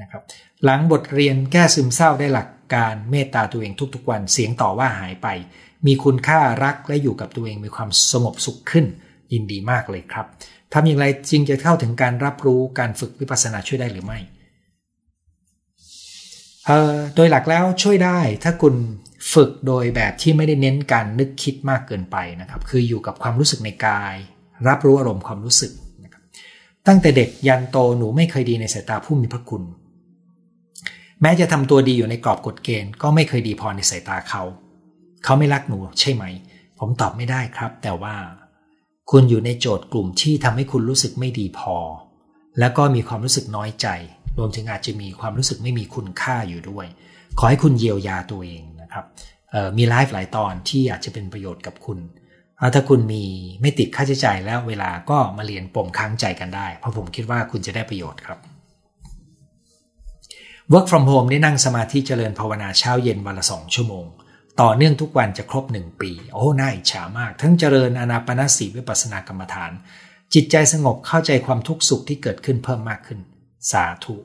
[0.00, 0.22] นะครับ
[0.64, 5.28] หลังบทเรียนแก้ซึมเศร้าได้หลักการเมตตาตัวเองทุกๆวันเสียงต่อว่าหายไป
[5.86, 8.84] มีคุณค่ารักและอยู่กับตัวเองมีความสงบสุขขึ้น
[9.32, 10.26] ยินดีมากเลยครับ
[10.72, 14.18] ทำอย่างไรจริงจะเข้าถึงการรับรู้การฝึกวิปัสสนาช่วยได้หรือไม่
[17.14, 18.74] โดยหลักแล้วช่วยได้ถ้าคุณ
[19.34, 24.14] ฝึกโดยแบบที่ไม่ได้เน้นการนึกคิดมากเกินไปนะครับ คืออยู่กับความรู้สึกในกาย
[24.68, 25.72] รับรู้อารมณ์ความรู้สึก
[26.04, 26.22] นะครับ
[26.86, 29.62] ตั้งแต่เด็กยันโตหนูไม่เคยดีในสายตาผู้มีพระคุณ
[31.22, 34.42] แม้จะทำตัวดีอยู่ในกรอบกฎเกณฑ์ ก็ไม่เคยดีพอในสายตาเขา
[35.24, 36.24] เขาไม่รักหนูใช่ไหม
[36.78, 38.14] ผมตอบไม่ได้ครับ แต่ว่า
[39.10, 41.76] คุณอยู่ในโจทย์กลุ่มที่ทำให้คุณรู้สึกไม่ดีพอ
[42.58, 43.88] แล้วก็มีความรู้สึกน้อยใจ
[44.38, 46.86] รวมถึงอาจจะมีความรู้สึกไม่มีคุณค่าอยู่ด้วย
[47.38, 49.04] ขอให้คุณเยียวยาตัวเองนะครับ
[49.76, 51.98] มีไลฟ์หลายตอนที่อาจจะเป็นประโยชน์กับคุณ
[52.74, 53.24] ถ้าคุณมี
[53.60, 58.38] ไม่ติดค่าใช้จ่ายแล้วเวลาก็มาเรียนปมค้างใจกันได้ เพราะผมคิดว่าคุณจะได้ประโยชน์ครับ
[60.72, 64.06] Work from home ได้นั่งสมาธิเจริญภาวนาเช้าเย็นวันละสองชั่วโมง
[64.62, 69.72] ต่อเนื่องทุกวันจะครบหนึ่งปี โอ้น่าอิจฉามาก ทั้งเจริญอนาปนาสีวิปัสนากรรมฐาน
[70.34, 73.20] จิตใจสงบเข้าใจความทุกข์สุขที่เกิดขึ้นเพิ่มมากขึ้น
[73.70, 74.16] สาธุ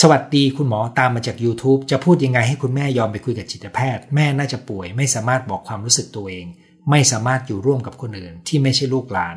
[0.00, 6.46] สวัสดีคุณหมอตามมาจาก YouTube จะพูดยังไงให้คุณแม่ยอมไปคุยกับจิตแพทย์ แม่น่าจะป่วย ไม่สามารถบอกความรู้สึกตัวเอง
[6.90, 9.36] ไม่สามารถอยู่ร่วมกับคนอื่น ที่ไม่ใช่ลูกหลาน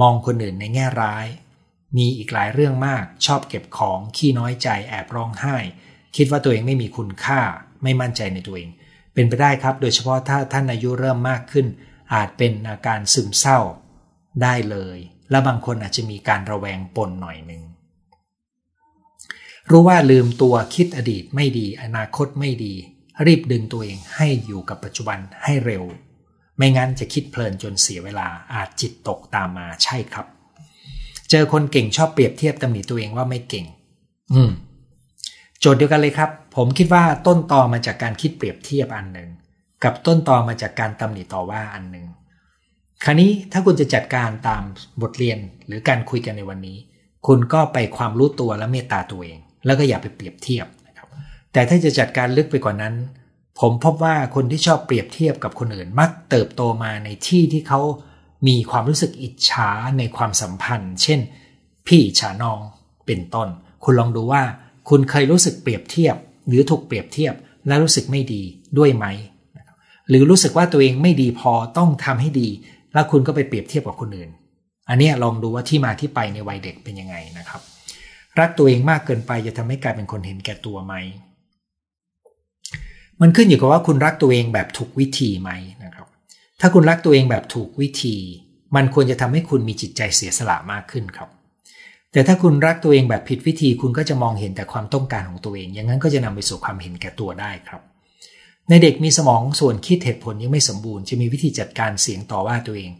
[0.00, 1.26] มองคนอื่นในแง่ร้าย
[1.96, 5.56] มีอีกหลายเรื่องมาก ชอบเก็บของขี้น้อยใจแอบร้องไห้
[6.16, 7.40] คิดว่าตัวเองไม่มีคุณค่า
[7.82, 8.70] ไม่มั่นใจในตัวเอง
[9.14, 11.66] เป็นไปได้ครับโดยเฉพาะถ้าท่านอายุเริ่มมากขึ้น
[12.14, 13.58] อาจเป็นอาการซึมเศร้า
[14.42, 14.98] ได้เลย
[15.30, 17.62] และบางคนอาจจะมีการระแวงปนหน่อยหนึ่ง
[19.70, 22.74] รู้ว่าลืมตัวคิดอดีตไม่ดี อนาคตไม่ดี
[23.26, 25.84] รีบดึงตัวเองให้อยู่กับปัจจุบันให้เร็ว
[26.56, 30.26] ไม่งั้นจะคิดเพลินจนเสียเวลาอาจจิตตกตามมาใช่ครับ
[31.30, 33.66] เจอคนเก่งชอบเปรียบเทียบตำหนิตัวเองว่าไม่เก่ง
[34.32, 34.50] อืม
[35.64, 39.28] โจทย์เดียวกันเลยครับ ผมคิดว่าต้นตอมาจากการคิดเปรียบเทียบอันหนึ่ง
[39.84, 42.06] กับต้นตอมาจากการตำหนิต่อว่าอันหนึ่ง
[43.04, 44.62] คราวนี้ถ้าคุณจะจัดการตาม
[45.02, 46.78] บทเรียนหรือการคุยกันในวันนี้
[47.26, 51.08] คุณก็ไปความรู้ตัวและเมตตาตัวเอง แล้วก็อย่าไปเปรียบเทียบนะครับ
[51.52, 52.94] แต่ถ้าจะจัดการลึกไปกว่านั้น
[53.60, 57.80] ผมพบว่าคนที่ชอบเปรียบเทียบกับคนอื่น มักเติบโตมาในที่ที่เขา
[58.48, 61.20] มีความรู้สึกอิจฉาในความสัมพันธ์ เช่น
[61.86, 62.60] พี่ฉาน้อง
[63.06, 63.48] เป็นต้น
[63.84, 64.42] คุณลองดูว่า
[64.88, 66.16] คุณเคยรู้สึกเปรียบเทียบ
[66.48, 67.34] หรือถูกเปรียบเทียบ
[67.66, 68.42] และรู้สึกไม่ดี
[68.78, 69.06] ด้วยไหม
[70.08, 72.48] หรือรู้สึกว่าตัวเองไม่ดีพอต้องทำให้ดี
[72.92, 74.30] แล้วคุณก็ไปเปรียบเทียบกับคนอื่น
[74.88, 77.62] อันนี้ลองดูว่าที่มาที่ไปในวัยเด็กเป็นยังไงนะครับ
[78.38, 80.94] รักตัวเองมากเกินไปจะทำให้กลายเป็นคนเห็นแก่ตัวไหม
[83.20, 85.50] มันขึ้นอยู่กับว่าคุณรักตัวเองแบบถูกวิธีไหม
[85.84, 86.06] นะครับ
[86.60, 88.16] ถ้าคุณรักตัวเองแบบถูกวิธี
[88.76, 91.28] มันควรจะทำให้คุณมีจิตใจเสียสละมากขึ้นครับ
[92.12, 97.82] แต่ถ้าคุณรักตัวเองแบบผิดวิธีคุณก็จะมองเห็นแต่ความต้องการของตัวเอง อย่างนั้นก็จะนำไปสู่ความเห็นแก่ตัวได้ครับ
[98.68, 102.90] ในเด็กมีสมองส่วนคิดเหตุผลยังไม่สมบูรณ์จะมีวิธีจัดการเสียงต่อว่าตัวเอง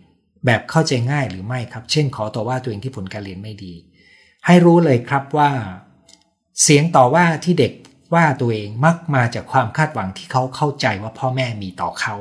[0.46, 3.74] แบบเข้าใจง่ายหรือไม่ครับ เช่น ขอต่อว่าตัวเองที่ผลการเรียนไม่ดี
[4.46, 5.50] ให้รู้เลยครับว่า
[6.62, 7.72] เสียงต่อว่าที่เด็ก
[8.14, 12.14] ว่าตัวเองมักมาจากความคาดหวังที่เขาเข้าใจว่าพ่อแม่มีต่อเขา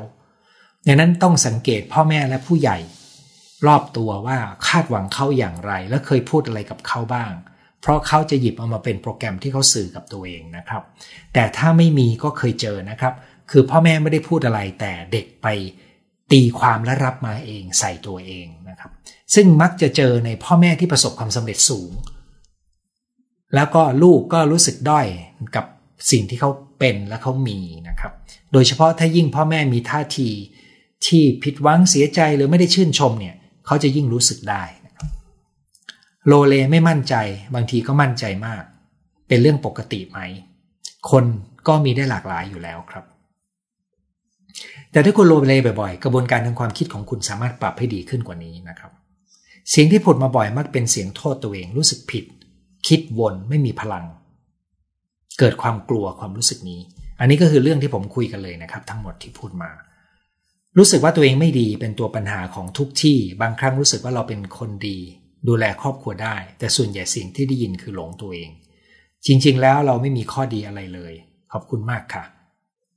[0.86, 2.78] ดังนั้นต้องสังเกตพ่อแม่และผู้ใหญ่
[3.66, 7.32] รอบตัวว่าคาดหวังเขาอย่างไร และเคยพูดอะไรกับเขาบ้าง
[7.80, 10.82] เพราะเขาจะหยิบเอามาเป็นโปรแกรมที่เขาสื่อกับตัวเองนะครับ
[11.34, 13.14] แต่ถ้าไม่มีก็เคยเจอนะครับ
[13.50, 15.46] คือพ่อแม่ไม่ได้พูดอะไรแต่เด็กไป
[16.32, 18.90] ตีความและรับมาเองใส่ตัวเองนะครับ
[19.34, 21.90] ซึ่งมักจะเจอในพ่อแม่ที่ประสบความสำเร็จสูง
[23.54, 25.06] แล้วก็ลูกก็รู้สึกด้อย
[25.56, 25.64] กับ
[26.10, 28.12] สิ่งที่เขาเป็นและเขามีนะครับ
[28.52, 30.28] โดยเฉพาะถ้ายิ่งพ่อแม่มีท่าที
[31.06, 33.34] ที่ผิดหวังเสียใจหรือไม่ได้ชื่นชมเนี่ย
[33.66, 34.62] เขาจะยิ่งรู้สึกได้
[36.26, 37.14] โลเลไม่มั่นใจ
[37.54, 38.62] บางทีก็มั่นใจมาก
[39.28, 40.18] เป็นเรื่องปกติไหม
[41.10, 41.24] คน
[41.68, 43.04] ก็มีได้หลากหลายอยู่แล้วครับ
[44.92, 48.92] แต่ถ้าคุณโลเลบ่อยๆ กระบวนการทางความคิดของคุณสามารถปรับให้ดีขึ้นกว่านี้นะครับ
[49.70, 52.24] เสียงที่ผุดมาบ่อยมักเป็นเสียงโทษตัวเองรู้สึกผิด
[52.88, 54.04] คิดวนไม่มีพลัง
[55.38, 56.80] เกิดความกลัวความรู้สึกนี้
[57.20, 59.70] อันนี้ก็คือเรื่องที่ผมคุยกันเลยนะครับ ทั้งหมดที่พูดมา
[60.78, 64.98] รู้สึกว่าตัวเองไม่ดีเป็นตัวปัญหาของทุกที่ บางครั้งรู้สึกว่าเราเป็นคนดี
[65.48, 68.50] ดูแลครอบครัวได้ แต่ส่วนใหญ่สิ่งที่ได้ยินคือหลงตัวเอง
[69.26, 71.12] จริง ๆ แล้วเราไม่มีข้อดีอะไรเลย
[71.52, 72.24] ขอบคุณมากค่ะ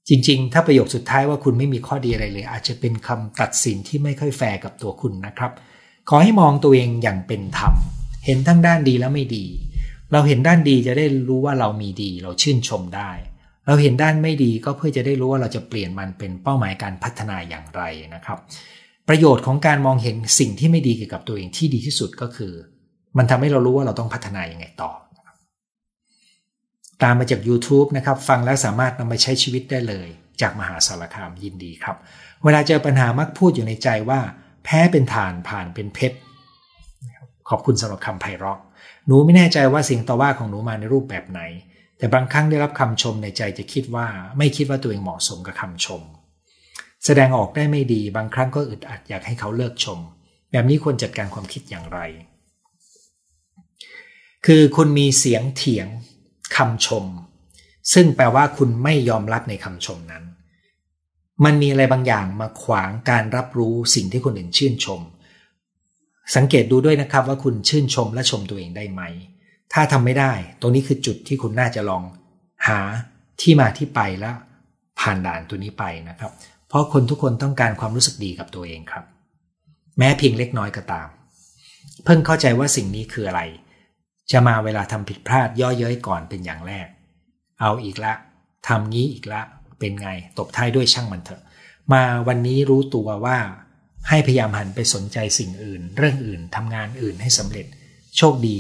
[0.10, 5.52] จริง ๆ ถ้าประโยคสุดท้ายว่าคุณไม่มีข้อดีอะไรเลย อาจจะเป็นคำตัดสินที่ไม่ค่อยแฟร์กับตัวคุณนะครับ
[6.10, 7.74] ขอให้มองตัวเองอย่างเป็นธรรม
[8.26, 9.46] เห็นทั้งด้านดีและไม่ดี
[10.12, 13.12] เราเห็นด้านดีจะได้รู้ว่าเรามีดี เราชื่นชมได้
[13.68, 17.82] เราเห็นด้านไม่ดีก็เพื่อจะได้รู้ว่าเราจะเปลี่ยนมันเป็นเป้าหมายการพัฒนาอย่างไร
[18.16, 18.40] นะครับ
[19.08, 22.54] ประโยชน์ของการมองเห็นสิ่งที่ไม่ดีเกี่ยวกับตัวเองที่ดีที่สุดก็คือ
[23.18, 24.92] มันทำให้เรารู้ว่าเราต้องพัฒนาอย่างไงต่อ
[27.04, 30.08] ตามมาจาก YouTube นะครับ ฟังแล้วสามารถนำไปใช้ชีวิตได้เลย
[30.42, 31.98] จากมหาสารคามยินดีครับ
[32.44, 34.20] เวลาเจอปัญหามักพูดอยู่ในใจว่า
[34.64, 36.18] แพ้เป็นฐานผ่านเป็นเพชร
[37.50, 38.60] ขอบคุณสำหรับคำไพเราะ
[39.08, 41.42] หนูไม่แน่ใจว่าสิ่งต่อว่าของหนูมาในรูปแบบไหน
[41.98, 46.02] แต่บางครั้งได้รับคำชมในใจจะคิดว่าไม่คิดว่าตัวเองเหมาะสมกับคำชม
[47.06, 50.00] แสดงออกได้ไม่ดีบางครั้งก็อึดอัดอยากให้เขาเลิกชม
[50.52, 52.00] แบบนี้ควรจัดการความคิดอย่างไร
[54.46, 55.88] คือคุณมีเสียงเถียง
[56.56, 57.06] คำชม
[57.94, 60.24] ซึ่งแปลว่าคุณไม่ยอมรับในคำชมนั้น
[61.46, 65.02] มันมีอะไรบางอย่างมาขวางการรับรู้สิ่งที่คนอื่นชื่นชม
[66.36, 69.02] สังเกตดูด้วยนะครับว่าคุณชื่นชมและชมตัวเองได้ไหม
[69.74, 72.04] ถ้าทำไม่ได้ ตรงนี้คือจุดที่คุณน่าจะลอง
[72.68, 72.80] หา
[73.42, 74.36] ที่มาที่ไปแล้ว
[75.00, 76.32] ผ่านด่านตัวนี้ไปนะครับ
[76.68, 79.06] เพราะคนทุกคนต้องการความรู้สึกดีกับตัวเองครับ
[79.98, 81.08] แม้เพียงเล็กน้อยก็ตาม
[82.04, 83.42] เพิ่งเข้าใจว่าสิ่งนี้คืออะไร
[84.32, 86.88] จะมาเวลาทำผิดพลาดย่อเย้ยก่อนเป็นอย่างแรก
[87.62, 88.14] เอาอีกละ
[88.68, 89.42] ทำงี้อีกละ
[89.80, 91.42] เป็นไง ตบท้ายด้วยช่างมันเถอะ
[91.94, 93.38] มาวันนี้รู้ตัวว่า
[94.10, 97.66] ให้พยายามหันไปสนใจสิ่งอื่น เรื่องอื่นทำงานอื่นให้สำเร็จ
[98.18, 98.58] โชคดี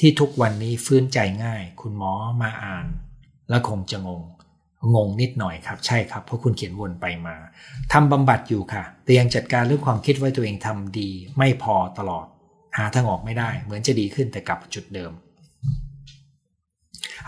[0.00, 2.86] ที่ทุกวันนี้ฟื้นใจง่าย คุณหมอมาอ่าน
[3.48, 4.22] แล้วคงจะงง
[4.94, 7.36] งงนิดหน่อยครับ ใช่ครับ เพราะคุณเขียนวนไปมา
[7.92, 12.26] ทำบำบัดอยู่ค่ะ แต่ยังจัดการเรื่องความคิดว่าตัวเองทำดี ไม่พอตลอด
[12.76, 15.12] หาทางออกไม่ได้ เหมือนจะดีขึ้นแต่กลับจุดเดิม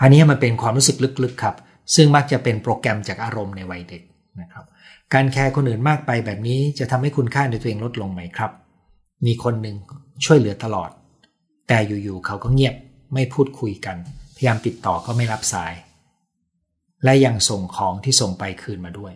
[0.01, 1.55] อันนี้มันเป็นความรู้สึกลึกๆครับ
[1.95, 4.03] ซึ่งมักจะเป็นโปรแกรมจากอารมณ์ในวัยเด็ก
[4.41, 4.65] นะครับ
[5.13, 8.51] การแคร์คนอื่นมากไปแบบนี้จะทำให้คุณค่าในตัวเองลดลงไหมครับ
[9.25, 9.75] มีคนหนึ่ง
[10.25, 10.89] ช่วยเหลือตลอด
[11.73, 12.75] แต่อยู่ๆเขาก็เงียบ
[13.13, 13.97] ไม่พูดคุยกัน
[14.35, 15.73] พยายามติดต่อก็ไม่รับสาย
[17.03, 19.13] และยังส่งของที่ส่งไปคืนมาด้วย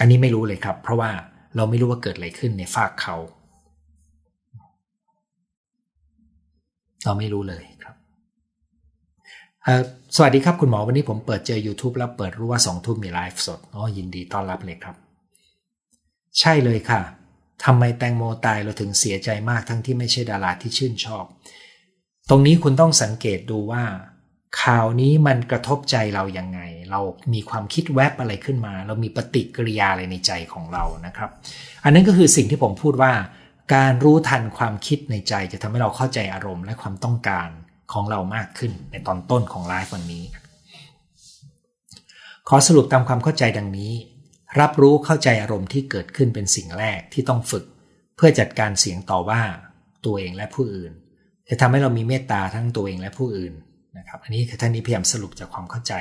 [0.00, 1.10] อันนี้ไม่รู้เลยครับ เพราะว่า
[1.56, 3.16] เราไม่รู้ว่าเกิดอะไรขึ้นในฝากเขา
[7.04, 7.94] เราไม่รู้เลยครับ
[10.16, 14.96] สวัสดีครับคุณหมอวันนี้ผมเปิดเจอ YouTube แล้วเปิดรู้ว่าสองทุ่มมีไลฟ์สดอ๋อยินดีต้อนรับเลยครับ
[16.40, 17.00] ใช่เลยค่ะ
[17.64, 21.24] ทำไมแตงโมตายเราถึงเสียใจมากทั้งที่ไม่ใช่ดาราที่ชื่นชอบ
[22.28, 23.84] ตรงนี้คุณต้องสังเกตดูว่า
[24.62, 27.00] ข่าวนี้มันกระทบใจเราอยังไง เรา
[27.34, 31.30] มีความคิดแวบอะไรขึ้นมา เรามีปฏิกิริยาอะไรในใจของเรานะครับ
[31.84, 33.12] อันนั้นก็คือสิ่งที่ผมพูดว่า
[33.74, 37.48] การรู้ทันความคิดในใจจะทำให้เราเข้าใจอารมณ์และความต้องการ
[37.92, 40.24] ของเรามากขึ้นในตอนต้นของไลฟ์วันนี้
[42.48, 43.92] ขอสรุปตามความเข้าใจดังนี้
[44.60, 47.64] รับรู้เข้าใจอารมณ์ที่เกิดขึ้นเป็นสิ่งแรกที่ต้องฝึก
[48.16, 49.42] เพื่อจัดการเสียงต่อว่า
[50.04, 50.92] ตัวเองและผู้อื่น
[51.48, 53.54] จะทำให้เรามีเมตตาทั้งตัวเองและผู้อื่น
[53.98, 55.94] นะครับอันนี้คือท่านนี้พยายามสรุปจากความเข้าใจ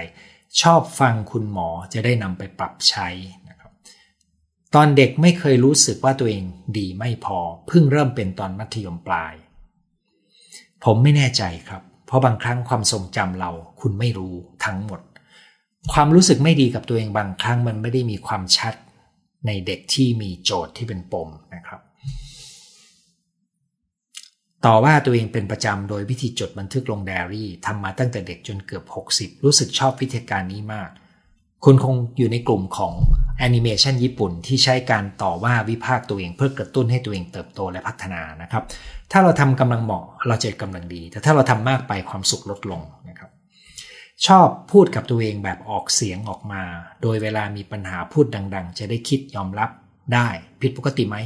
[0.62, 3.08] ชอบฟังคุณหมอจะได้นำไปปรับใช้
[3.50, 3.72] นะครับ
[4.76, 6.44] ตอนเด็กไม่เคยรู้สึกว่าตัวเอง
[6.78, 9.34] ดีไม่พอเพิ่งเริ่มเป็นตอนมัธยมปลาย
[10.84, 14.34] ผมไม่แน่ใจครับ เพราะบางครั้งความทรงจำเราคุณไม่รู้
[14.66, 15.02] ทั้งหมด
[15.94, 18.74] ความรู้สึกไม่ดีกับตัวเองบางครั้งมันไม่ได้มีความชัด
[19.48, 21.82] ในเด็กที่มีโจทย์ที่เป็นปมนะครับ
[24.66, 30.90] ต่อว่าตัวเองเป็นประจำโดยวิธีจดบันทึกลงไดอารี่ทำมาตั้งแต่เด็กจนเกือบ 60 รู้สึกชอบวิธีการนี้มาก
[31.66, 32.94] คุณคงอยู่ในกลุ่มของ
[33.40, 38.64] แอนิเมชันญี่ปุ่นที่ใช้การต่อว่าวิพากตัวเองเพื่อกระตุ้นให้ตัวเองเติบโตและพัฒนานะครับ
[39.12, 43.30] ถ้าเราทำกำลังเหมาะเราจะกำลังดี แต่ถ้าเราทำมากไปความสุขลดลงนะครับ
[44.26, 46.64] ชอบพูดกับตัวเองแบบออกเสียงออกมา
[47.02, 49.70] โดยเวลามีปัญหาพูดดัง ๆ จะได้คิดยอมรับ
[50.14, 50.28] ได้
[50.62, 51.18] ผิดปกติไหม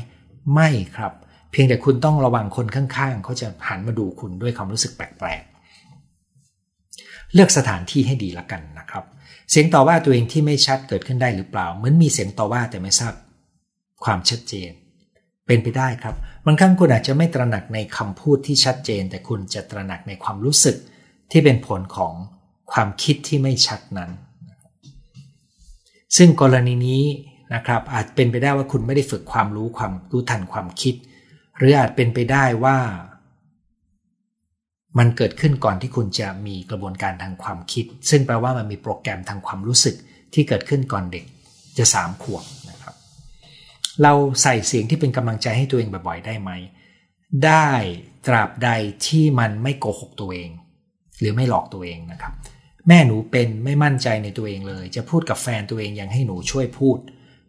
[0.53, 1.13] ไม่ครับ
[1.51, 9.03] เพียงแต่คุณต้องระวังคนข้างๆ เขาจะหันมาดูคุณด้วยความรู้สึกแปลกๆ เลือกสถานที่ให้ดีละกันนะครับ
[9.51, 13.13] เสียงต่อว่าตัวเองที่ไม่ชัดเกิดขึ้นได้หรือเปล่า เหมือนมีเสียงต่อว่าแต่ไม่ทราบ
[14.03, 14.71] ความชัดเจน
[15.47, 20.75] เป็นไปได้ครับ บางครั้งคุณอาจจะไม่ตระหนักในคำพูดที่ชัดเจน แต่คุณจะตระหนักในความรู้สึก
[21.31, 22.13] ที่เป็นผลของ
[22.73, 24.11] ความคิดที่ไม่ชัดนั้น
[26.17, 27.03] ซึ่งกรณีนี้
[27.53, 30.95] นะครับอาจเป็นไปได้ว่าคุณไม่ได้ฝึกความรู้ความรู้ทันความคิด
[31.57, 32.77] หรืออาจเป็นไปได้ว่า
[34.97, 39.95] มันเกิดขึ้นก่อนที่คุณจะมีกระบวนการทางความคิด ซึ่งแปลว่ามันมีโปรแกรมทางความรู้สึก
[40.33, 41.23] ที่เกิดขึ้นก่อนเด็ก
[41.77, 42.95] จะสามขวบนะครับ
[44.01, 46.51] เราใส่เสียงที่เป็นกำลังใจให้ตัวเองบ่อยๆ ได้ไหม
[47.45, 47.69] ได้
[48.27, 48.69] ตราบใด
[49.07, 50.49] ที่มันไม่โกหกตัวเอง
[51.19, 52.33] หรือไม่หลอกตัวเองนะครับ
[52.87, 56.97] แม่หนูเป็นไม่มั่นใจในตัวเองเลย จะพูดกับแฟนตัวเองยังให้หนูช่วยพูด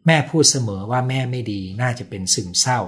[0.07, 2.81] แม่พูดเสมอว่าแม่ไม่ดีน่าจะเป็นซึมเศร้า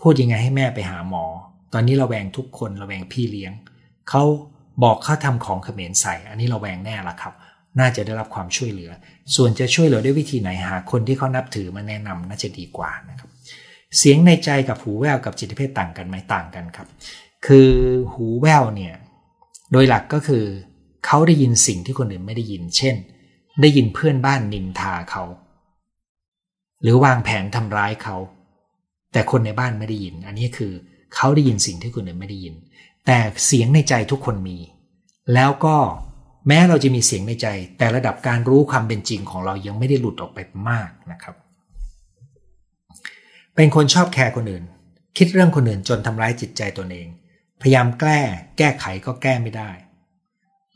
[0.00, 1.24] พูดยังไงให้แม่ไปหาหมอ
[1.72, 3.52] ตอนนี้ราแวงทุกคนราแวงพี่เลี้ยง
[4.08, 4.22] เขา
[4.82, 7.34] บอกเขาทำของเขมรใส่ อันนี้ราแวงแน่ละครับ
[7.78, 8.90] น่าจะได้รับความช่วยเหลือ
[9.34, 13.30] ส่วนจะช่วยเหลือด้วยวิธีไหนหาคนที่เขานับถือมาแนะนำน่าจะดีกว่านะครับ
[13.98, 16.88] เสียงในใจกับหูแววกับจิตเภทต่างกันไหมต่างกันครับ
[17.46, 17.70] คือ
[18.12, 18.94] หูแววเนี่ย
[19.72, 20.44] โดยหลักก็คือ
[21.06, 22.96] เขาได้ยินสิ่งที่คนอื่นไม่ได้ยิน เช่น
[23.60, 25.24] ได้ยินเพื่อนบ้านนินทาเขา
[26.82, 28.16] หรือวางแผนทำร้ายเขา
[29.12, 30.72] แต่คนในบ้านไม่ได้ยิน อันนี้คือ
[31.14, 32.54] เขาได้ยินสิ่งที่คนอื่นไม่ได้ยิน
[33.06, 34.58] แต่เสียงในใจทุกคนมี
[35.34, 35.76] แล้วก็
[36.46, 37.46] แม้เราจะมีเสียงในใจ
[37.78, 41.34] แต่ระดับการรู้ความเป็นจริงของเรายังไม่ได้หลุดออกไปมากนะครับ
[43.56, 44.64] เป็นคนชอบแคร์คนอื่น
[45.18, 47.08] คิดเรื่องคนอื่นจนทำร้ายจิตใจตนเอง
[47.62, 48.20] พยายามแก้
[48.58, 49.70] แก้ไขก็แก้ไม่ได้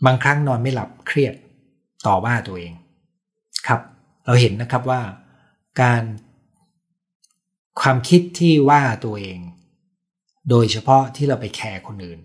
[0.06, 1.34] บางครั้งนอนไม่หลับเครียด
[2.06, 2.72] ต่อว่าตัวเอง
[3.66, 3.80] ครับ
[4.24, 5.02] เราเห็นนะครับว่า
[5.82, 6.02] การ
[7.80, 9.38] ความคิดที่ว่าตัวเอง
[10.50, 12.20] โดยเฉพาะที่เราไปแคร์คนอื่น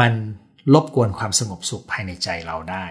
[0.00, 0.12] มัน
[0.74, 2.84] ลบกวนความสงบสุขภายในใจเราได้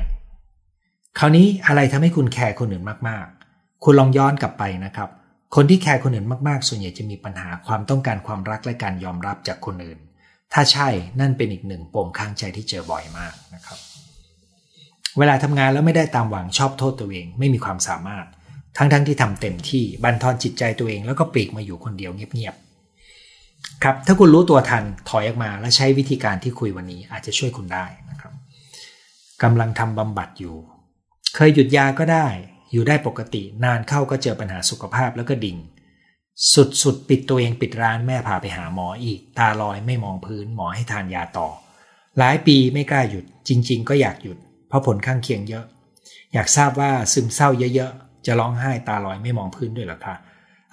[1.20, 5.10] คราวนี้อะไรทำให้คุณแคร์คนอื่นมากๆ คุณลองย้อนกลับไปนะครับ
[5.56, 10.00] คนที่แคร์คนอื่นมากๆ ส่วนใหญ่จะมีปัญหาความต้องการความรักและการยอมรับจากคนอื่น
[10.54, 13.80] ถ้าใช่นั่นเป็นอีกหนึ่งปมข้างใจที่เจอบ่อยมากนะครับ
[15.18, 18.26] เวลาทำงานแล้วไม่ได้ตามหวังชอบโทษตัวเอง ไม่มีความสามารถ
[18.78, 28.34] ทั้งๆทที่ทำเต็มที่บันทอนจิตใจตัวเองแล้วก็ปลีกมาอยู่คนเดียวเงียบๆครับถ้าคุณรู้ตัวทันถอยออกมา และใช้วิธีการที่คุยวันนี้อาจจะช่วยคุณได้นะครับ
[29.44, 30.56] กำลังทำบำบัดอยู่
[31.36, 32.28] เคยหยุดยาก็ได้
[32.72, 35.58] อยู่ได้ปกติ นานเข้าก็เจอปัญหาสุขภาพแล้วก็ดิ่ง
[36.54, 41.48] สุดๆปิดตัวเองปิดร้านแม่พาไปหาหมออีก ตาลอยไม่มองพื้นหมอให้ทานยาต่อ
[42.18, 45.66] หลายปีไม่กล้าหยุด จริง ๆ ก็อยากหยุด เพราะผลข้างเคียงเยอะ
[46.34, 50.16] อยากทราบว่าซึมเศร้าเยอะๆ จะร้องไห้ตาลอยไม่มองพื้นด้วยหรอคะ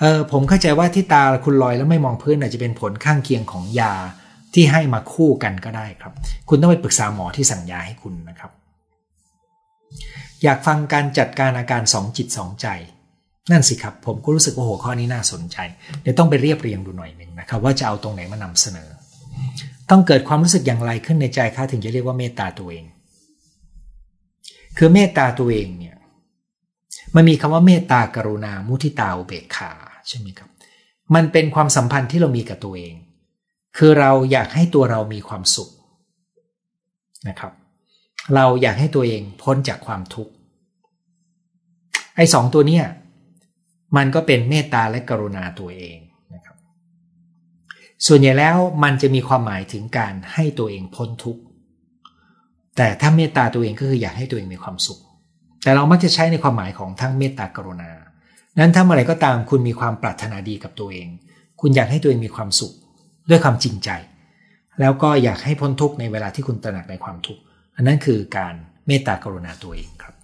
[0.00, 3.94] เออผมเข้าใจว่าที่ตาคุณลอยแล้วไม่มองพื้นอาจจะเป็นผลข้างเคียงของยา
[4.54, 6.12] ที่ให้มาคู่กันก็ได้ครับ
[6.48, 8.50] คุณต้องไปปรึกษาหมอที่สั่งยาให้คุณนะครับ
[10.42, 12.66] อยากฟังการจัดการอาการสองจิตสองใจ
[13.50, 15.56] นั่นสิครับ ผมก็รู้สึกว่าหัวข้อนี้น่าสนใจ
[16.02, 18.88] เดี๋ยวต้องไปเรียบเรียงดูหน่อยหนึ่งนะครับ ว่าจะเอาตรงไหนมานำเสนอ
[19.90, 22.84] ต้องเกิดความรู้สึกอย่างไรขึ้นในใจคะถึงจะเรียกว่าเมตตาตัวเอง
[24.78, 25.96] คือเมตตาตัวเองเนี่ย
[27.14, 29.70] มันมีคำว่าเมตตากรุณา มุทิตาอุเบกขา
[30.08, 30.48] ใช่ไหมครับ
[31.14, 32.94] มันเป็นความสัมพันธ์ที่เรามีกับตัวเอง
[33.76, 35.70] คือเราอยากให้ตัวเรามีความสุข
[37.28, 37.52] นะครับ
[38.34, 40.32] เราอยากให้ตัวเองพ้นจากความทุกข์
[42.16, 42.84] ไอ้สองตัวเนี้ย
[43.96, 45.98] มันก็เป็นเมตตาและกรุณาตัวเอง
[46.34, 46.56] นะครับ
[48.06, 51.42] ส่วนใหญ่แล้วมันจะมีความหมายถึงการให้ตัวเองพ้นทุกข์
[52.76, 55.00] แต่ถ้าเมตตาตัวเองก็คืออยากให้ตัวเองมีความสุข
[55.62, 57.90] แต่เรามักจะใช้ในความหมายของทั้งเมตตากรุณา
[58.58, 61.08] นั้นถ้าเมื่อไรก็ตามคุณมีความปรารถนาดีกับตัวเอง
[61.60, 62.72] คุณอยากให้ตัวเองมีความสุข
[63.30, 63.90] ด้วยความจริงใจ
[64.80, 67.42] แล้วก็อยากให้พ้นทุกข์ในเวลาที่คุณตระหนักในความทุกข์
[67.76, 68.54] อันนั้นคือการ
[68.86, 70.14] เมตตากรุณาตัวเองครับ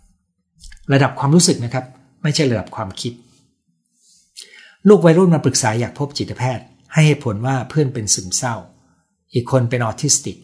[0.93, 1.85] ระดับความรู้สึกนะครับ
[2.23, 3.13] ไม่ใช่ระดับความคิด
[4.89, 8.55] ลูกวัยรุ่นมาปรึกษาอยากพบจิตแพทย์ ให้เหตุผลว่าเพื่อนเป็นซึมเศร้า
[9.35, 10.37] อีกคนเป็นออทิสติก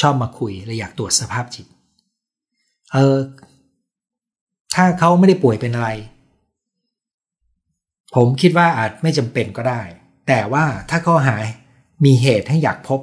[0.00, 1.66] ชอบมาคุยและอยากตรวจสภาพจิต
[2.92, 3.18] เออ
[4.74, 5.88] ถ้าเขาไม่ได้ป่วยเป็นอะไร
[8.14, 9.82] ผมคิดว่าอาจไม่จำเป็นก็ได้
[10.28, 11.44] แต่ว่าถ้าเขาหาย
[12.04, 13.00] มีเหตุให้อยากพบ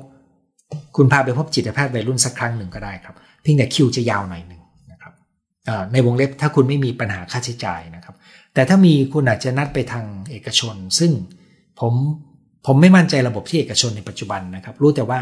[0.96, 5.14] คุณพาไปพบจิตแพทย์วัยรุ่นสักครั้งหนึ่งก็ได้ครับเพียงแต่คิวจะยาวหน่อยหนึ่งนะครับ
[5.94, 8.16] ในวงเล็บถ้าคุณไม่มีปัญหาค่าใช้จ่ายนะครับ
[8.56, 11.12] แต่ถ้ามีคุณอาจจะนัดไปทางเอกชน ซึ่ง
[11.80, 11.94] ผม
[12.66, 15.20] ผมไม่มั่นใจระบบที่เอกชนในปัจจุบันนะครับ รู้แต่ว่า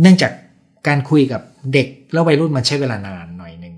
[0.00, 0.32] เนื่องจาก
[0.86, 3.74] การคุยกับเด็กแล้ววัยรุ่นมันใช้เวลานานหน่อยหนึ่ง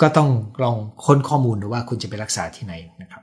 [0.00, 0.28] ก็ต้อง
[0.62, 3.22] ลองค้นข้อมูลดูว่าคุณจะไปรักษาที่ไหนนะครับ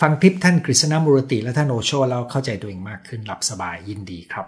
[0.00, 4.46] ฟังคลิปท่านกฤษณมุรติและท่านโอโชแล้วเข้าใจตัวเองมากขึ้นหลับสบายยินดีครับ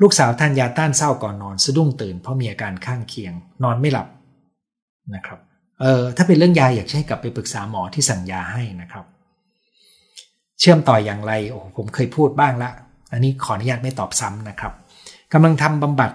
[0.00, 3.32] ลูกสาวทานยาต้านเศร้าก่อนนอนสะดุ้งตื่นเพราะมีอาการข้างเคียง
[3.64, 4.08] นอนไม่หลับ
[5.14, 5.40] นะครับ
[5.80, 9.04] เออถ้าเป็นเรื่องยาอยากให้กลับไปปรึกษาหมอที่สั่งยาให้นะครับ
[10.60, 12.70] เชื่อมต่ออย่างไรโอ้ผมเคยพูดบ้างละ
[13.12, 14.72] อันนี้ขออนุญาตไม่ตอบซ้ำนะครับ
[15.32, 16.10] กำลังทำบำบัด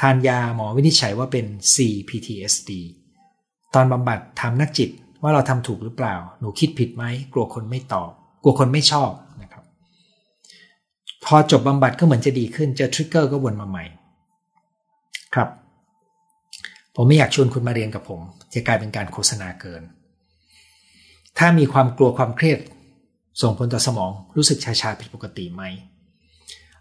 [0.00, 2.70] ทานยาหมอวินิจฉัยว่าเป็น CPTSD
[3.74, 4.90] ตอนบำบัดถามนักจิต
[5.22, 8.10] ว่าเราทำถูกหรือเปล่า หนูคิดผิดไหมกลัวคนไม่ตอบ
[8.42, 9.10] กลัวคนไม่ชอบ
[9.42, 9.64] นะครับ
[11.24, 13.84] พอจบบำบัดก็เหมือนจะดีขึ้นเจอทริกเกอร์ก็วนมาใหม่
[15.34, 15.48] ครับ
[16.96, 18.20] ผมไม่อยากชวนคุณมาเรียนกับผม
[18.54, 19.82] จะกลายเป็นการโฆษณาเกิน
[21.38, 22.60] ถ้ามีความกลัวความเครียด
[23.42, 25.62] ส่งผลต่อสมองรู้สึกชาชาผิดปกติไหม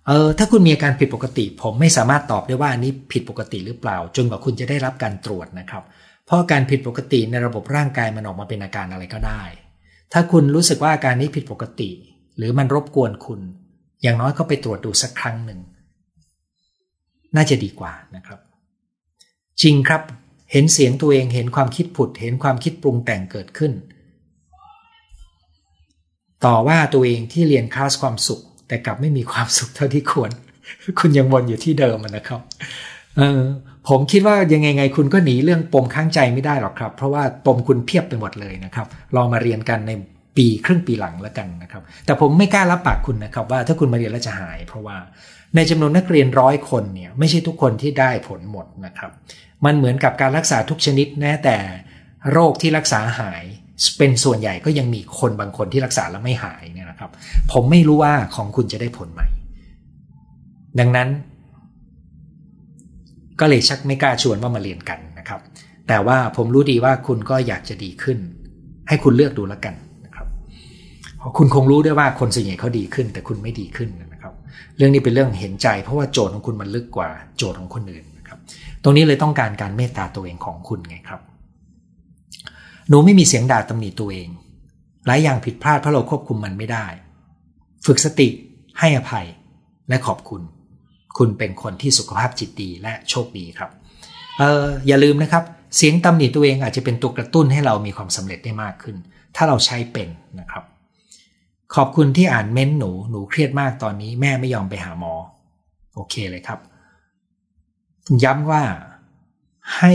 [0.07, 5.83] เออถ้าคุณมีอาการผิดปกติ ผมไม่สามารถตอบได้ว่านี้ผิดปกติหรือเปล่า จนกว่าคุณจะได้รับการตรวจนะครับ
[6.25, 9.43] เพราะการผิดปกติในระบบร่างกายมันออกมาเป็นอาการอะไรก็ได้
[10.13, 11.89] ถ้าคุณรู้สึกว่าอาการนี้ผิดปกติ
[12.37, 13.39] หรือมันรบกวนคุณ
[14.03, 15.59] อย่างน้อยก็ไปตรวจดูสักครั้งหนึ่ง
[17.35, 18.39] น่าจะดีกว่านะครับ
[19.61, 20.01] จริงครับ
[20.51, 23.71] เห็นเสียงตัวเองเห็นความคิดผุด เห็นความคิดปรุงแต่งเกิดขึ้น
[26.45, 30.31] ต่อว่าตัวเองที่เรียนคลาสความสุข แต่กลับไม่มีความสุขเท่าที่ควร
[30.99, 32.41] คุณยังวนอยู่ที่เดิมนะครับ
[33.17, 33.41] เออ
[33.89, 39.91] ผมคิดว่ายังไงไงคุณก็หนีเรื่องปมข้างใจไม่ได้หรอกครับ เพราะว่าปมคุณเพียบไปหมดเลยนะครับลองมาเรียนกันใน
[40.37, 44.97] ปีครึ่งปีหลังแล้วกันนะครับ แต่ผมไม่กล้ารับปากคุณนะครับ ว่าถ้าคุณมาเรียนแล้วจะหาย เพราะว่า
[45.55, 49.11] ในจำนวนนักเรียนร้อยคนเนี่ยไม่ใช่ทุกคนที่ได้ผลหมดนะครับ
[49.65, 51.57] มันเหมือนกับการรักษาทุกชนิดแม้แต่
[52.31, 53.43] โรคที่รักษาหาย
[53.97, 57.11] เป็นส่วนใหญ่ก็ยังมีคนบางคนที่รักษาแล้วไม่หายเนี่ยนะครับ
[57.51, 59.21] ผมไม่รู้ว่าของคุณจะได้ผลไหม
[60.79, 61.09] ดังนั้น
[63.39, 65.41] ก็เลยชักไม่กล้าชวนว่ามาเรียนกันนะครับ
[65.87, 68.17] แต่ว่าผมรู้ดีว่าคุณก็อยากจะดีขึ้น
[68.87, 70.27] ให้คุณเลือกดูแล้วกันนะครับ
[71.37, 74.14] คุณคงรู้ด้วยว่าคนส่วนใหญ่เขาดีขึ้น แต่คุณไม่ดีขึ้นนะ
[74.77, 78.39] เรื่องนี้เป็นเรื่องเห็นใจ เพราะว่าโจทย์ของคุณมันลึกกว่าโจทย์ของคนอื่นนะครับ
[78.83, 81.21] ตรงนี้เลยต้องการการเมตตาตัวเองของคุณไงครับ
[82.89, 84.29] หนูไม่มีเสียงด่าตำหนิตัวเอง
[85.05, 86.85] หลายอย่างผิดพลาดเพราะเราควบคุมมันไม่ได้
[87.85, 88.27] ฝึกสติ
[88.79, 89.27] ให้อภัย
[89.89, 90.41] และขอบคุณ
[91.17, 93.69] คุณเป็นคนที่สุขภาพจิตดีและโชคดีครับ
[94.39, 95.43] เอออย่าลืมนะครับ
[95.77, 98.95] เสียงตำหนิตัวเองอาจจะเป็นตัวกระตุ้นให้เรามีความสำเร็จได้มากขึ้น
[99.35, 100.63] ถ้าเราใช้เป็นนะครับ
[101.75, 105.13] ขอบคุณที่อ่านเม้นหนู หนูเครียดมากตอนนี้แม่ไม่ยอมไปหาหมอ
[105.95, 106.59] โอเคเลยครับ
[108.23, 108.63] ย้ำว่า
[109.77, 109.93] ให้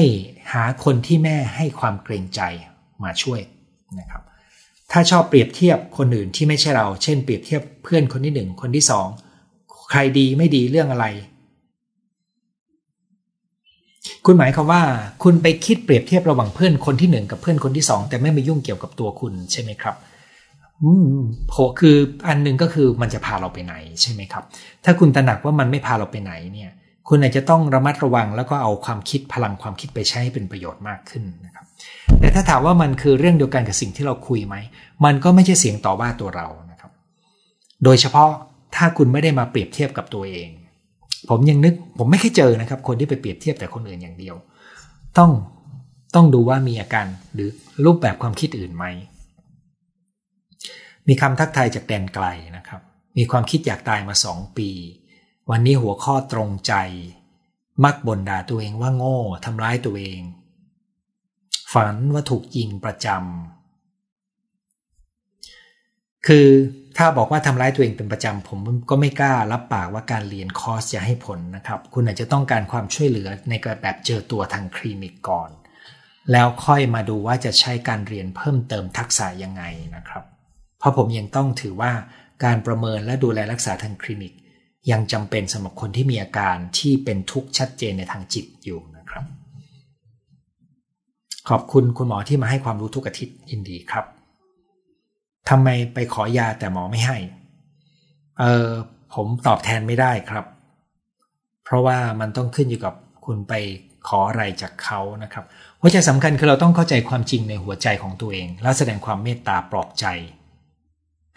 [0.53, 2.41] หาคนที่แม่ให้ความเกรงใจ
[3.03, 3.41] มาช่วย
[3.99, 4.23] นะครับ
[4.93, 9.07] ถ้าชอบเปรียบเทียบคนอื่นที่ไม่ใช่เรา เช่น เปรียบเทียบเพื่อนคนที่หนึ่งคนที่สอง
[9.91, 11.07] ใครดีไม่ดีเรื่องอะไร
[14.27, 14.83] คุณหมายความว่า
[15.23, 19.97] คุณไปคิดเปรียบเทียบระหว่างเพื่อนคนที่หนึ่งกับเพื่อนคนที่สองแต่ไม่มายุ่งเกี่ยวกับตัวคุณใช่ไหมครับ
[21.51, 21.97] โหคือ
[22.29, 24.45] อันหนึ่งก็คือมันจะพาเราไปไหนใช่ไหมครับ
[24.85, 26.71] ถ้าคุณตระหนักว่ามันไม่พาเราไปไหนเนี่ย
[27.09, 31.65] คุณอาจจะต้องระมัดระวังแล้วก็เอาความคิดพลังความคิดไปใช้ให้เป็นประโยชน์มากขึ้นนะครับ
[32.21, 34.57] แต่ถ้าถามว่ามันคือเรื่องเดียวกันกับสิ่งที่เราคุยไหม
[35.05, 36.91] มันก็ไม่ใช่เสียงต่อว่าตัวเรานะครับ
[37.85, 38.31] โดยเฉพาะ
[38.77, 40.49] ถ้าคุณไม่ได้มาเปรียบเทียบกับตัวเอง
[41.31, 44.37] ผมยังนึกผมไม่เคยเจอนะครับ คนที่ไปเปรียบเทียบแต่คนอื่นอย่างเดียว
[45.19, 45.31] ต้อง
[46.15, 47.49] ต้องดูว่ามีอาการหรือ
[47.85, 48.85] รูปแบบความคิดอื่นไหม
[51.11, 52.81] มีคำทักทายจากแดนไกลนะครับ
[53.19, 54.71] มีความคิดอยากตายมาสองปี
[55.51, 56.75] วันนี้หัวข้อตรงใจ
[57.85, 60.21] มักบ่นด่าตัวเองว่าโง่ทำร้ายตัวเอง
[61.73, 66.49] ฝันว่าถูกยิงประจำคือ
[66.97, 68.59] ถ้าบอกว่าทำร้ายตัวเองเป็นประจำผม
[68.91, 75.51] ก็ไม่กล้ารับปากว่าการเรียนคอร์สจะให้ผลนะครับ คุณอาจจะต้องการความช่วยเหลือในการแบบเจอตัวทางคลินิกก่อน
[76.33, 79.63] แล้วค่อยมาดูว่าจะใช้การเรียนเพิ่มเติมทักษะยังไง
[79.97, 80.25] นะครับ
[80.81, 81.93] เพราะผมยังต้องถือว่า
[82.45, 84.33] การประเมินและดูแลรักษาทางคลินิก
[84.91, 89.25] ยังจำเป็นสำหรับคนที่มีอาการที่เป็นทุกข์ชัดเจนในทางจิตอยู่นะครับ
[91.49, 94.05] ขอบคุณคุณหมอที่มาให้ความรู้ทุกอาทิตย์ยินดีครับ
[95.49, 97.19] ทำไมไปขอยาแต่หมอไม่ให้
[98.41, 98.69] เออ
[99.15, 100.45] ผมตอบแทนไม่ได้ครับ
[101.65, 103.55] เพราะว่ามันต้องขึ้นอยู่กับคุณไป
[104.09, 105.45] ขออะไรจากเขานะครับ
[105.81, 110.07] หัวใจสำคัญคือเราต้องเข้าใจความจริงในหัวใจของตัวเอง แล้วแสดงความเมตตาปลอบใจ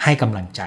[0.04, 0.62] ให้กำลังใจ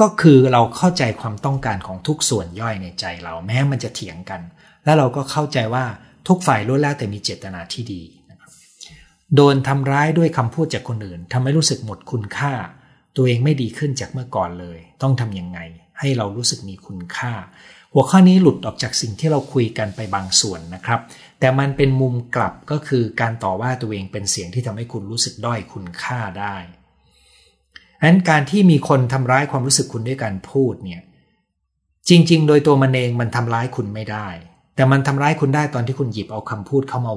[0.00, 4.40] ก็คือเราเข้าใจความต้องการของทุกส่วนย่อยในใจเราแม้มันจะเถียงกัน
[4.84, 5.84] แล้วเราก็เข้าใจว่า
[6.28, 8.02] ทุกฝ่ายล้วนแล้วแต่มีเจตนาที่ดี
[9.34, 12.52] โดนทำร้ายด้วยคำพูดจากคนอื่นทำให้รู้สึกหมดคุณค่า
[13.16, 15.58] ตัวเองไม่ดีขึ้นจากเมื่อก่อนเลย ต้องทำยังไง
[15.98, 17.32] ให้เรารู้สึกมีคุณค่า
[17.92, 21.00] หัวข้อนี้หลุดออกจากสิ่งที่เราคุยกันไปบางส่วนนะครับ
[21.40, 26.56] แต่มันเป็นมุมกลับก็คือการต่อว่าตัวเองเป็นเสียงที่ทำให้คุณรู้สึกด้อยคุณค่าได้
[28.06, 31.02] นั้นการที่มีคนทำร้ายความรู้สึกคุณด้วยการพูดเนี่ย
[32.08, 34.28] จริง ๆ โดยตัวมันเองมันทำร้ายคุณไม่ได้
[34.74, 37.12] แต่มันทำร้ายคุณได้ตอนที่คุณหยิบเอาคำพูดเข้ามา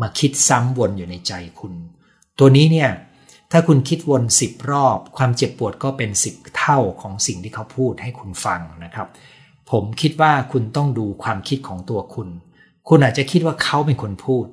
[0.00, 1.72] มาคิดซ้ำวนอยู่ในใจคุณ
[2.38, 2.90] ตัวนี้เนี่ย
[3.52, 9.08] ถ้าคุณคิดวนสิบรอบ ความเจ็บปวดก็เป็นสิบเท่าของสิ่งที่เขาพูดให้คุณฟังนะครับ
[9.70, 12.28] ผมคิดว่าคุณต้องดูความคิดของตัวคุณ
[12.88, 14.46] คุณอาจจะคิดว่าเขาเป็นคนพูด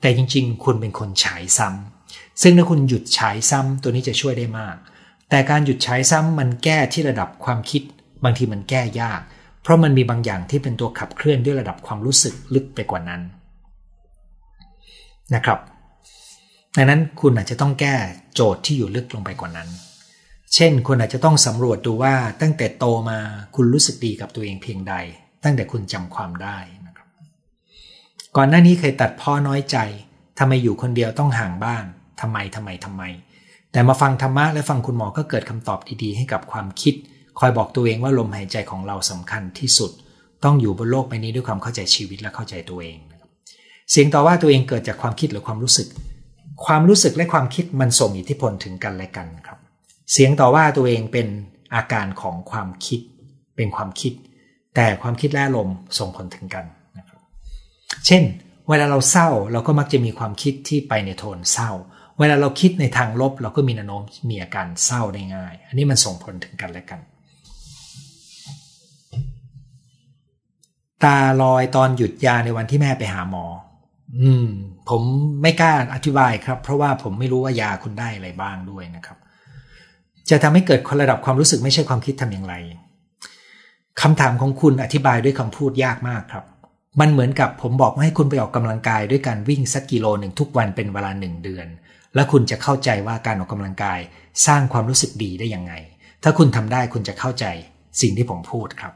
[0.00, 4.76] แต่จริง ๆ คุณเป็นคนฉายซ้ำซึ่งถ้าคุณหยุดฉายซ้ำตัวนี้จะช่วยได้มาก
[5.30, 7.82] แต่การหยุดใช้ซ้ำมันแก้ที่ระดับความคิด
[8.24, 9.20] บางทีมันแก้ยาก
[9.62, 13.22] เพราะมันมีบางอย่างที่เป็นตัวขับเคลื่อนด้วยระดับความรู้สึกลึกไปกว่านั้น
[15.34, 15.58] นะครับ
[16.76, 17.94] ดังนั้นคุณอาจจะต้องแก้
[18.34, 19.68] โจทย์ที่อยู่ลึกลงไปกว่านั้น
[20.54, 23.18] เช่น คุณอาจจะต้องสำรวจดูว่าตั้งแต่โตมา
[23.54, 24.94] คุณรู้สึกดีกับตัวเองเพียงใด
[25.44, 27.08] ตั้งแต่คุณจำความได้นะครับ
[28.36, 29.76] ก่อนหน้านี้เคยตัดพ่อน้อยใจ
[30.38, 31.84] ทำไมอยู่คนเดียวต้องห่างบ้าน
[32.20, 33.02] ทำไมทำไมทำไม
[33.72, 36.94] แต่มาฟังธรรมะและฟังคุณหมอก็เกิดคำตอบดีๆ ให้กับความคิด
[37.38, 39.90] คอยบอกตัวเองว่าลมหายใจของเราสำคัญที่สุด
[40.44, 42.98] ต้องอยู่บนโลกใบนี้ด้วยความเข้าใจชีวิตและเข้าใจตัวเอง
[43.90, 45.88] เสียงต่อว่าตัวเองเกิดจากความคิดหรือความรู้สึก
[46.66, 49.58] ความรู้สึกและความคิดมันส่งอิทธิพลถึงกันและกันครับ
[50.12, 51.26] เสียงต่อว่าตัวเองเป็น
[51.74, 53.00] อาการของความคิด
[53.56, 54.12] เป็นความคิด
[54.76, 55.68] แต่ความคิดและลม
[55.98, 56.64] ส่งผลถึงกัน
[56.98, 57.20] นะครับ
[58.06, 58.22] เช่น
[58.68, 61.70] เวลาเราเศร้าเราก็มักจะมีความคิดที่ไปในโทนเศร้า
[62.20, 67.00] เวลาเราคิดในทางลบ เราก็มีแนวโน้มมีอาการเศร้าได้ง่าย อันนี้มันส่งผลถึงกันและกัน
[71.04, 73.44] ตาลอยตอนหยุดยาในวันที่แม่ไปหาหมอ
[74.20, 74.48] อืม
[74.88, 75.02] ผม
[75.42, 79.18] ไม่กล้าอธิบายครับ เพราะว่าผมไม่รู้ว่ายาคุณได้อะไรบ้างด้วยนะครับ
[80.30, 82.54] จะทำให้เกิดระดับความรู้สึกไม่ใช่ความคิดทำอย่างไร
[84.02, 86.44] คำถามของคุณอธิบายด้วยคำพูดยากมากครับ
[87.00, 91.66] มันเหมือนกับผมบอกว่าให้คุณไปออกกำลังกายด้วยการวิ่งสักกิโลหนึ่งทุกวันเป็นเวลาหนึ่งเดือน
[92.14, 94.00] และคุณจะเข้าใจว่าการออกกำลังกาย
[94.46, 95.72] สร้างความรู้สึกดีได้ยังไง
[96.22, 97.46] ถ้าคุณทำได้คุณจะเข้าใจ
[98.00, 98.94] สิ่งที่ผมพูดครับ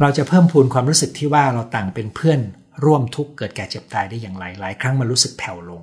[0.00, 2.40] เราจะเพิ่มพูนความรู้สึกที่ว่าเราต่างเป็นเพื่อน
[2.84, 5.82] ร่วมทุกข์เกิดแก่เจ็บตายได้อย่างไร หลายครั้งมันรู้สึกแผ่วลง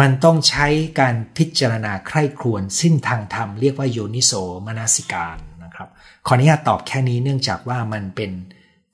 [0.00, 0.66] มันต้องใช้
[1.00, 4.32] การพิจารณาใคร่ครวญซึ่งทางธรรมเรียกว่าโยนิโส
[4.66, 5.88] มนาสิการนะครับ
[6.26, 8.30] ขออนุญาตตอบแค่นี้เนื่องจากว่ามันเป็น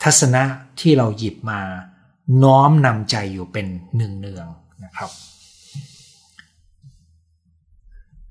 [0.02, 0.42] ทัศนะ
[0.80, 1.60] ที่เราหยิบมา
[2.42, 4.48] น้อมนำใจอยู่เป็นเนือง
[4.84, 5.10] นะครับ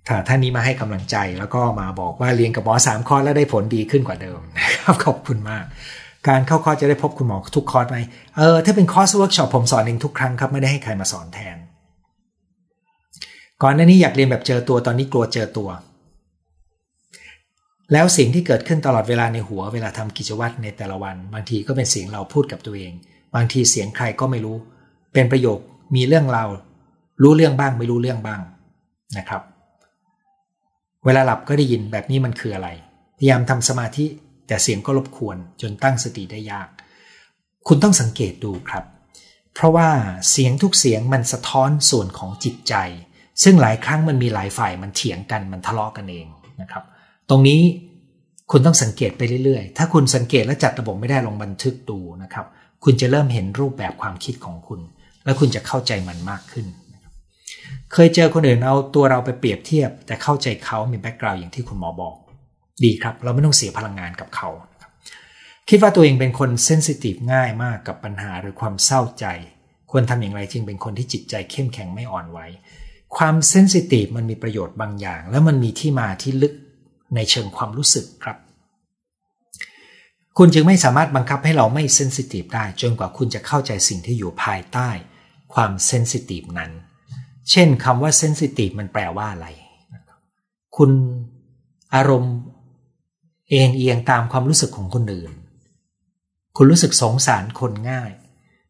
[0.07, 5.65] ถ้าท่านนี้มาให้กำลังใจแล้วก็มาบอกว่าเรียนกับหมอสามคอร์สแล้วได้ผลดีขึ้นกว่าเดิมนะครับขอบคุณมาก
[6.27, 7.97] การเข้าคอร์สจะได้พบคุณหมอทุกคอร์สไหม
[8.37, 11.57] เออถ้าเป็นคอร์สเวิร์กช็อปผมสอนเองทุกครั้งครับไม่ได้ให้ใครมาสอนแทน
[13.63, 15.69] ก่อนหน้านี้อยากเรียนแบบเจอตัวตอนนี้กลัวเจอตัว
[17.93, 22.91] แล้วสิ่งที่เกิดขึ้นตลอดเวลาในหัวเวลาทำกิจวัตรในแต่ละวัน บางทีก็เป็นเสียงเราพูดกับตัวเอง
[23.35, 24.57] บางทีเสียงใครก็ไม่รู้
[25.13, 25.59] เป็นประโยค
[25.95, 26.43] มีเรื่องเรา
[27.23, 28.41] รู้เรื่องบ้างไม่รู้เรื่องบ้าง
[29.17, 29.41] นะครับ
[31.05, 32.69] เวลาหลับก็ได้ยินแบบนี้มันคืออะไร
[33.17, 34.05] พยายามทำสมาธิ
[34.47, 36.67] แต่เสียงก็รบกวนจนตั้งสติได้ยาก
[37.67, 38.83] คุณต้องสังเกตดูครับ
[39.53, 39.89] เพราะว่า
[40.31, 42.73] เสียงทุกเสียงมันสะท้อนส่วนของจิตใจ
[43.43, 46.27] ซึ่งหลายครั้งมันมีหลายฝ่ายมันเถียงกันมันทะเลาะกกันเอง
[46.61, 46.83] นะครับ
[47.29, 47.61] ตรงนี้
[48.51, 52.45] คุณต้องสังเกตไปเรื่อยๆ ถ้าคุณสังเกตและจัดระบบไม่ได้ลงบันทึกดูนะครับ
[52.83, 54.79] คุณจะเริ่มเห็นรูปแบบความคิดของคุณ
[55.29, 56.65] แล้วคุณจะเข้าใจมันมากขึ้น
[57.93, 62.15] เคยเจอคนอื่นเอาตัวเราไปเปรียบเทียบ แต่เข้าใจเขามีแบ็กกราวด์อย่างที่คุณหมอบอก
[62.83, 64.49] ดีครับ เราไม่ต้องเสียพลังงานกับเขา
[65.69, 69.25] คิดว่าตัวเองเป็นคนเซนซิทีฟง่ายมากกับปัญหาหรือความเศร้าใจ
[69.91, 72.39] ควรทำอย่างไรจึงเป็นคนที่จิตใจเข้มแข็งไม่อ่อนไหว
[73.17, 76.53] ความเซนซิทีฟมันมีประโยชน์บางอย่าง แล้วมันมีที่มาที่ลึก
[77.15, 78.37] ในเชิงความรู้สึกครับ
[80.37, 84.89] คุณจึงไม่สามารถบังคับให้เราไม่เซนซิทีฟได้ จนกว่าคุณจะเข้าใจสิ่งที่อยู่ภายใต้
[85.53, 86.71] ความเซนซิทีฟนั้น
[87.51, 89.47] เช่นคำว่าเซนซิทีฟมันแปลว่าอะไร
[90.77, 90.91] คุณ
[91.95, 92.35] อารมณ์
[93.49, 95.31] เอ็นเอียงตามความรู้สึกของคนอื่น
[96.55, 98.11] คุณรู้สึกสงสารคนง่าย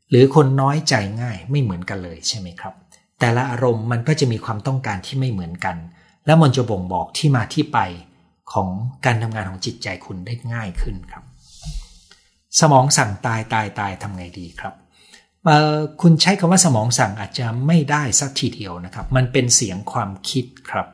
[0.09, 2.73] หรือคนน้อยใจง่ายไม่เหมือนกันเลยใช่ไหมครับ
[3.19, 5.77] แต่ละอารมณ์มันก็จะมีความต้องการที่ไม่เหมือนกัน
[6.25, 7.79] แล้วมันจะบ่งบอกที่มาที่ไป
[8.53, 8.69] ของ
[9.05, 11.23] การทำงานของจิตใจคุณได้ง่ายขึ้นครับ
[12.59, 14.73] สมองสั่งตายตายตายทำไงดีครับ
[16.01, 20.87] คุณใช้คำว่าสมองสั่งอาจจะไม่ได้สักทีเดียวนะครับ มันเป็นเสียงความคิดครับ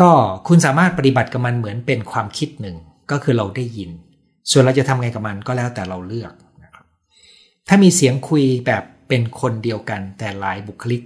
[0.00, 0.10] ก็
[0.48, 2.76] คุณสามารถปฏิบัติกับมันเหมือนเป็นความคิดหนึ่ง
[3.10, 3.90] ก็คือเราได้ยิน
[4.50, 6.32] ส่วนเราจะทำไงกับมันก็แล้วแต่เราเลือก
[6.64, 6.84] นะครับ
[7.68, 11.02] ถ้ามีเสียงคุยแบบเป็นคนเดียวกันแต่หลายบุคลิก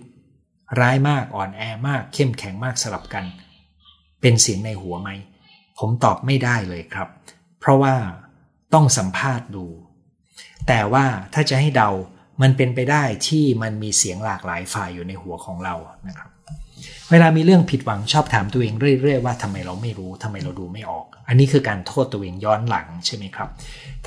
[0.81, 3.25] ร้ายมากอ่อนแอมาก เข้มแข็งมากสลับกัน
[4.21, 5.11] เป็นเสียงในหัวไหม
[5.79, 7.09] ผมตอบไม่ได้เลยครับ
[7.61, 7.95] เพราะว่า
[8.75, 9.65] ต้องสัมภาษณ์ดู
[10.69, 11.05] แต่ว่า
[11.35, 11.91] ถ้าจะให้เดา
[12.43, 15.75] มันเป็นไปได้ที่มันมีเสียงหลากหลายฝ่ายอยู่ในหัวของเรา
[16.09, 16.29] นะครับ
[17.11, 23.49] เวลามีเรื่องผิดหวังชอบถามตัวเองเรื่อยๆว่าทำไมเราไม่รู้ทำไมเราดูไม่ออก อันนี้คือการโทษตัวเองย้อนหลังใช่ไหมครับ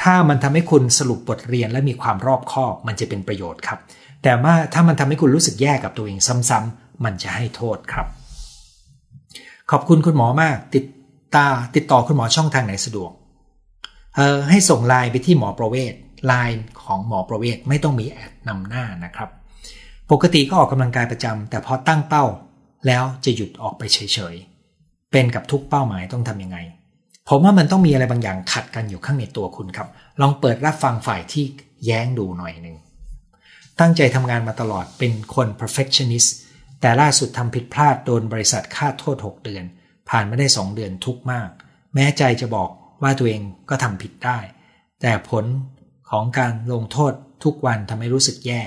[0.02, 3.80] ถ้ามันทำให้คุณสรุปบทเรียนและมีความรอบคอบมันจะเป็นประโยชน์ครับ
[4.24, 6.18] แต่ว่าถ้ามันทำให้คุณรู้สึกแย่กับตัวเอง
[6.50, 8.08] ซ้ำๆมันจะให้โทษครับ
[9.72, 10.86] ขอบคุณคุณหมอมากติด
[11.36, 13.12] ตาติดต่อคุณหมอช่องทางไหนสะดวก
[14.16, 15.94] เออให้ส่งไลน์ไปที่หมอประเวศ
[16.26, 19.30] ไลน์ของหมอประเวศไม่ต้องมีแอดนำหน้านะครับ
[20.12, 22.26] ปกติก็ออกกำลังกายประจำแต่พอตั้งเป้า
[22.88, 26.58] แล้วจะหยุดออกไปเฉยๆ เป็นกับทุกเป้าหมายต้องทำยังไง
[27.30, 29.88] ผมว่ามันต้องมีอะไรบางอย่างขัดกันอยู่ข้างในตัวคุณครับ
[30.22, 31.46] ลองเปิดรับฟังฝ่ายที่
[31.86, 32.76] แย้งดูหน่อยหนึ่ง
[33.80, 36.30] ตั้งใจทำงานมาตลอดเป็นคน perfectionist
[36.82, 39.64] แต่ล่าสุดทำผิดพลาดโดนบริษัทค่าโทษ 6 เดือน
[40.10, 41.50] ผ่านม่ได้ 2 เดือนทุกมาก
[41.94, 42.70] แม้ใจจะบอก
[43.02, 44.38] ว่าตัวเองก็ทำผิดได้
[45.02, 45.46] แต่ผล
[46.10, 48.62] ของการลงโทษทุกวันทำให้รู้สึกแย่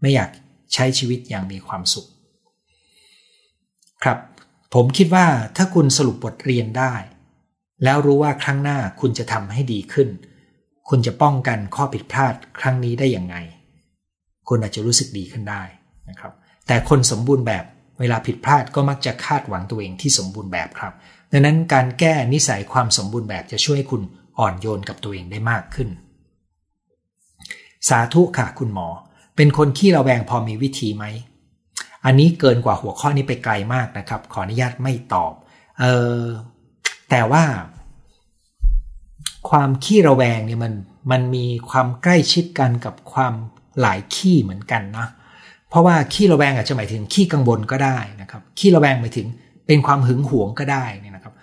[0.00, 0.30] ไม่อยาก
[0.74, 2.06] ใช้ชีวิตอย่างมีความสุข
[4.02, 4.18] ครับ
[4.74, 6.94] ผมคิดว่าถ้าคุณสรุปบทเรียนได้
[7.84, 10.08] แล้วรู้ว่าครั้งหน้าคุณจะทำให้ดีขึ้น
[10.88, 13.36] คุณจะป้องกันข้อผิดพลาดครั้งนี้ได้อย่างไง
[14.48, 15.62] คุณอาจจะรู้สึกดีขึ้นได้
[16.08, 16.32] นะครับ
[16.66, 17.64] แต่คนสมบูรณ์แบบ
[18.00, 20.92] เวลาผิดพลาดก็มักจะคาดหวังตัวเองที่สมบูรณ์แบบครับ
[21.32, 24.02] ดังนั้นการแก้นิสัยความสมบูรณ์แบบจะช่วยให้คุณ
[24.38, 25.88] อ่อนโยนกับตัวเองได้มากขึ้น
[27.88, 28.88] สาธุค่ะคุณหมอ
[29.36, 31.04] เป็นคนขี้ระแวงพอมีวิธีไหม
[32.04, 35.32] อันนี้เกินกว่าหัวข้อนี้ไปไกลมากนะครับ ขออนุญาตไม่ตอบ
[35.80, 35.84] เอ
[36.20, 36.22] อ
[37.10, 37.44] แต่ว่า
[39.50, 40.72] ความขี้ระแวงเนี่ยมัน
[41.10, 43.34] มันมีความใกล้ชิดกันกับความ
[43.80, 45.06] หลายขี้เหมือนกันนะ
[45.68, 49.26] เพราะว่าขี้ระแวงอาจจะหมายถึงขี้กังวลก็ได้นะครับขี้ระแวงหมายถึง
[49.66, 51.34] เป็นความหึงหวงก็ได้นี่นะครับ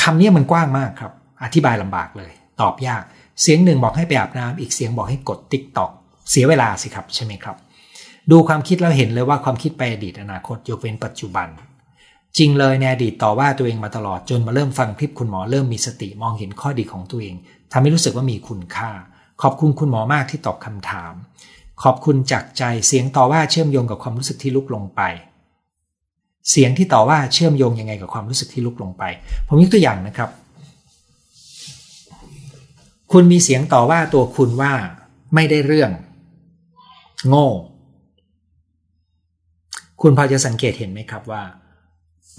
[0.00, 3.02] คำนี้มันกว้างมากครับ อธิบายลำบากเลย ตอบยาก
[3.42, 5.90] เสียงหนึ่งบอกให้ไปอาบน้ำอีกเสียงบอกให้กดติ๊กตอก
[6.30, 7.56] เสียเวลาสิครับใช่ไหมครับ
[8.30, 11.48] ดูความคิดแล้วเห็นเลยว่าความคิดไปอดีตอนาคตยกเว้นปัจจุบัน
[12.38, 17.34] จริงเลยในอดีตต่อว่าตัวเองมาตลอดจนมาเริ่มฟังคลิปคุณหมอเริ่มมีสติมองเห็นข้อดีของตัวเอง
[17.72, 18.90] ทำให้รู้สึกว่ามีคุณค่า
[19.42, 21.12] ขอบคุณคุณหมอมากที่ตอบคำถาม
[21.82, 25.00] ขอบคุณจากใจเสียงต่อว่าเชื่อมโยงกับความรู้สึกที่ลุกลงไป
[26.50, 29.02] เสียงที่ต่อว่าเชื่อมโยงยังไงกับความรู้สึกที่ลุกลงไป
[29.48, 30.30] ผมยกตัวอย่างนะครับ
[33.12, 34.74] คุณมีเสียงต่อว่าตัวคุณว่า
[35.34, 35.90] ไม่ได้เรื่อง
[37.28, 37.48] โง่
[40.00, 41.42] คุณพอจะสังเกตเห็นไหมครับว่า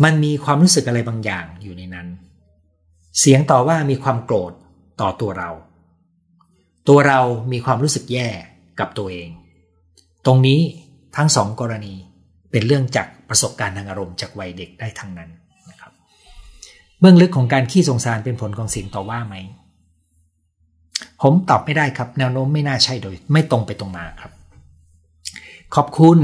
[0.04, 2.08] มันมีความรู้สึกอะไรบางอย่างอยู่ในนั้น
[3.20, 4.54] เสียงต่อว่ามีความโกรธ
[5.02, 5.50] ต่อตัวเรา
[6.88, 7.20] ตัวเรา
[7.52, 8.28] มีความรู้สึกแย่
[8.80, 9.30] กับตัวเอง
[10.26, 10.60] ตรงนี้
[11.16, 11.96] ทั้งสองกรณี
[12.52, 15.30] เป็นเรื่องจากประสบการณ์ทางอารมณ์จากวัยเด็กได้ทั้งนั้น
[15.70, 15.92] นะครับ
[17.00, 19.36] เบื้องลึกของการขี้สงสารเป็นผลของเสียงต่อว่าไหม
[21.22, 24.32] ผมตอบไม่ได้ครับ แนวโน้มไม่น่าใช่โดย ไม่ตรงไปตรงมาครับ
[25.76, 26.20] ขอบคุณ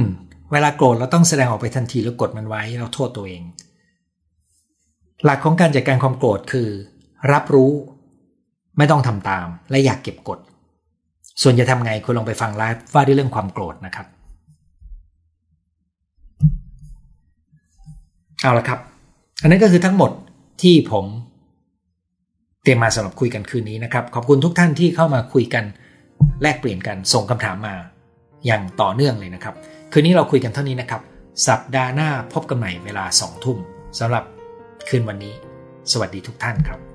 [0.51, 3.41] เวลาโกรธเราต้องแสดงออกไปทันทีแล้วกดมันไว้ เราโทษตัวเอง
[5.23, 6.67] หลักของการจัดการความโกรธคือ
[7.31, 7.71] รับรู้
[8.77, 10.39] ไม่ต้องทำตาม และอยากเก็บกด
[11.41, 14.07] ส่วนจะทำไงคุณลองไปฟังไลฟ์ว่าด้วยเรื่องความโกรธนะครับ
[18.41, 18.79] เอาละครับ
[19.41, 20.11] อันนั้นก็คือทั้งหมด
[20.61, 21.05] ที่ผม
[22.63, 25.63] เตรียมมาสำหรับคุยกันคืนนี้นะครับ ขอบคุณทุกท่านที่เข้ามาคุยกัน
[26.41, 27.75] แลกเปลี่ยนกันส่งคำถามมา
[28.45, 29.55] อย่างต่อเนื่องเลยนะครับ
[29.91, 31.01] คืนนี้เราคุยกันเท่านี้นะครับ
[31.47, 33.57] สัปดาห์หน้าพบกันใหม่เวลาสองทุ่ม
[33.99, 34.23] สำหรับ
[34.89, 35.33] คืนวันนี้
[35.91, 36.92] สวัสดีทุกท่านครับ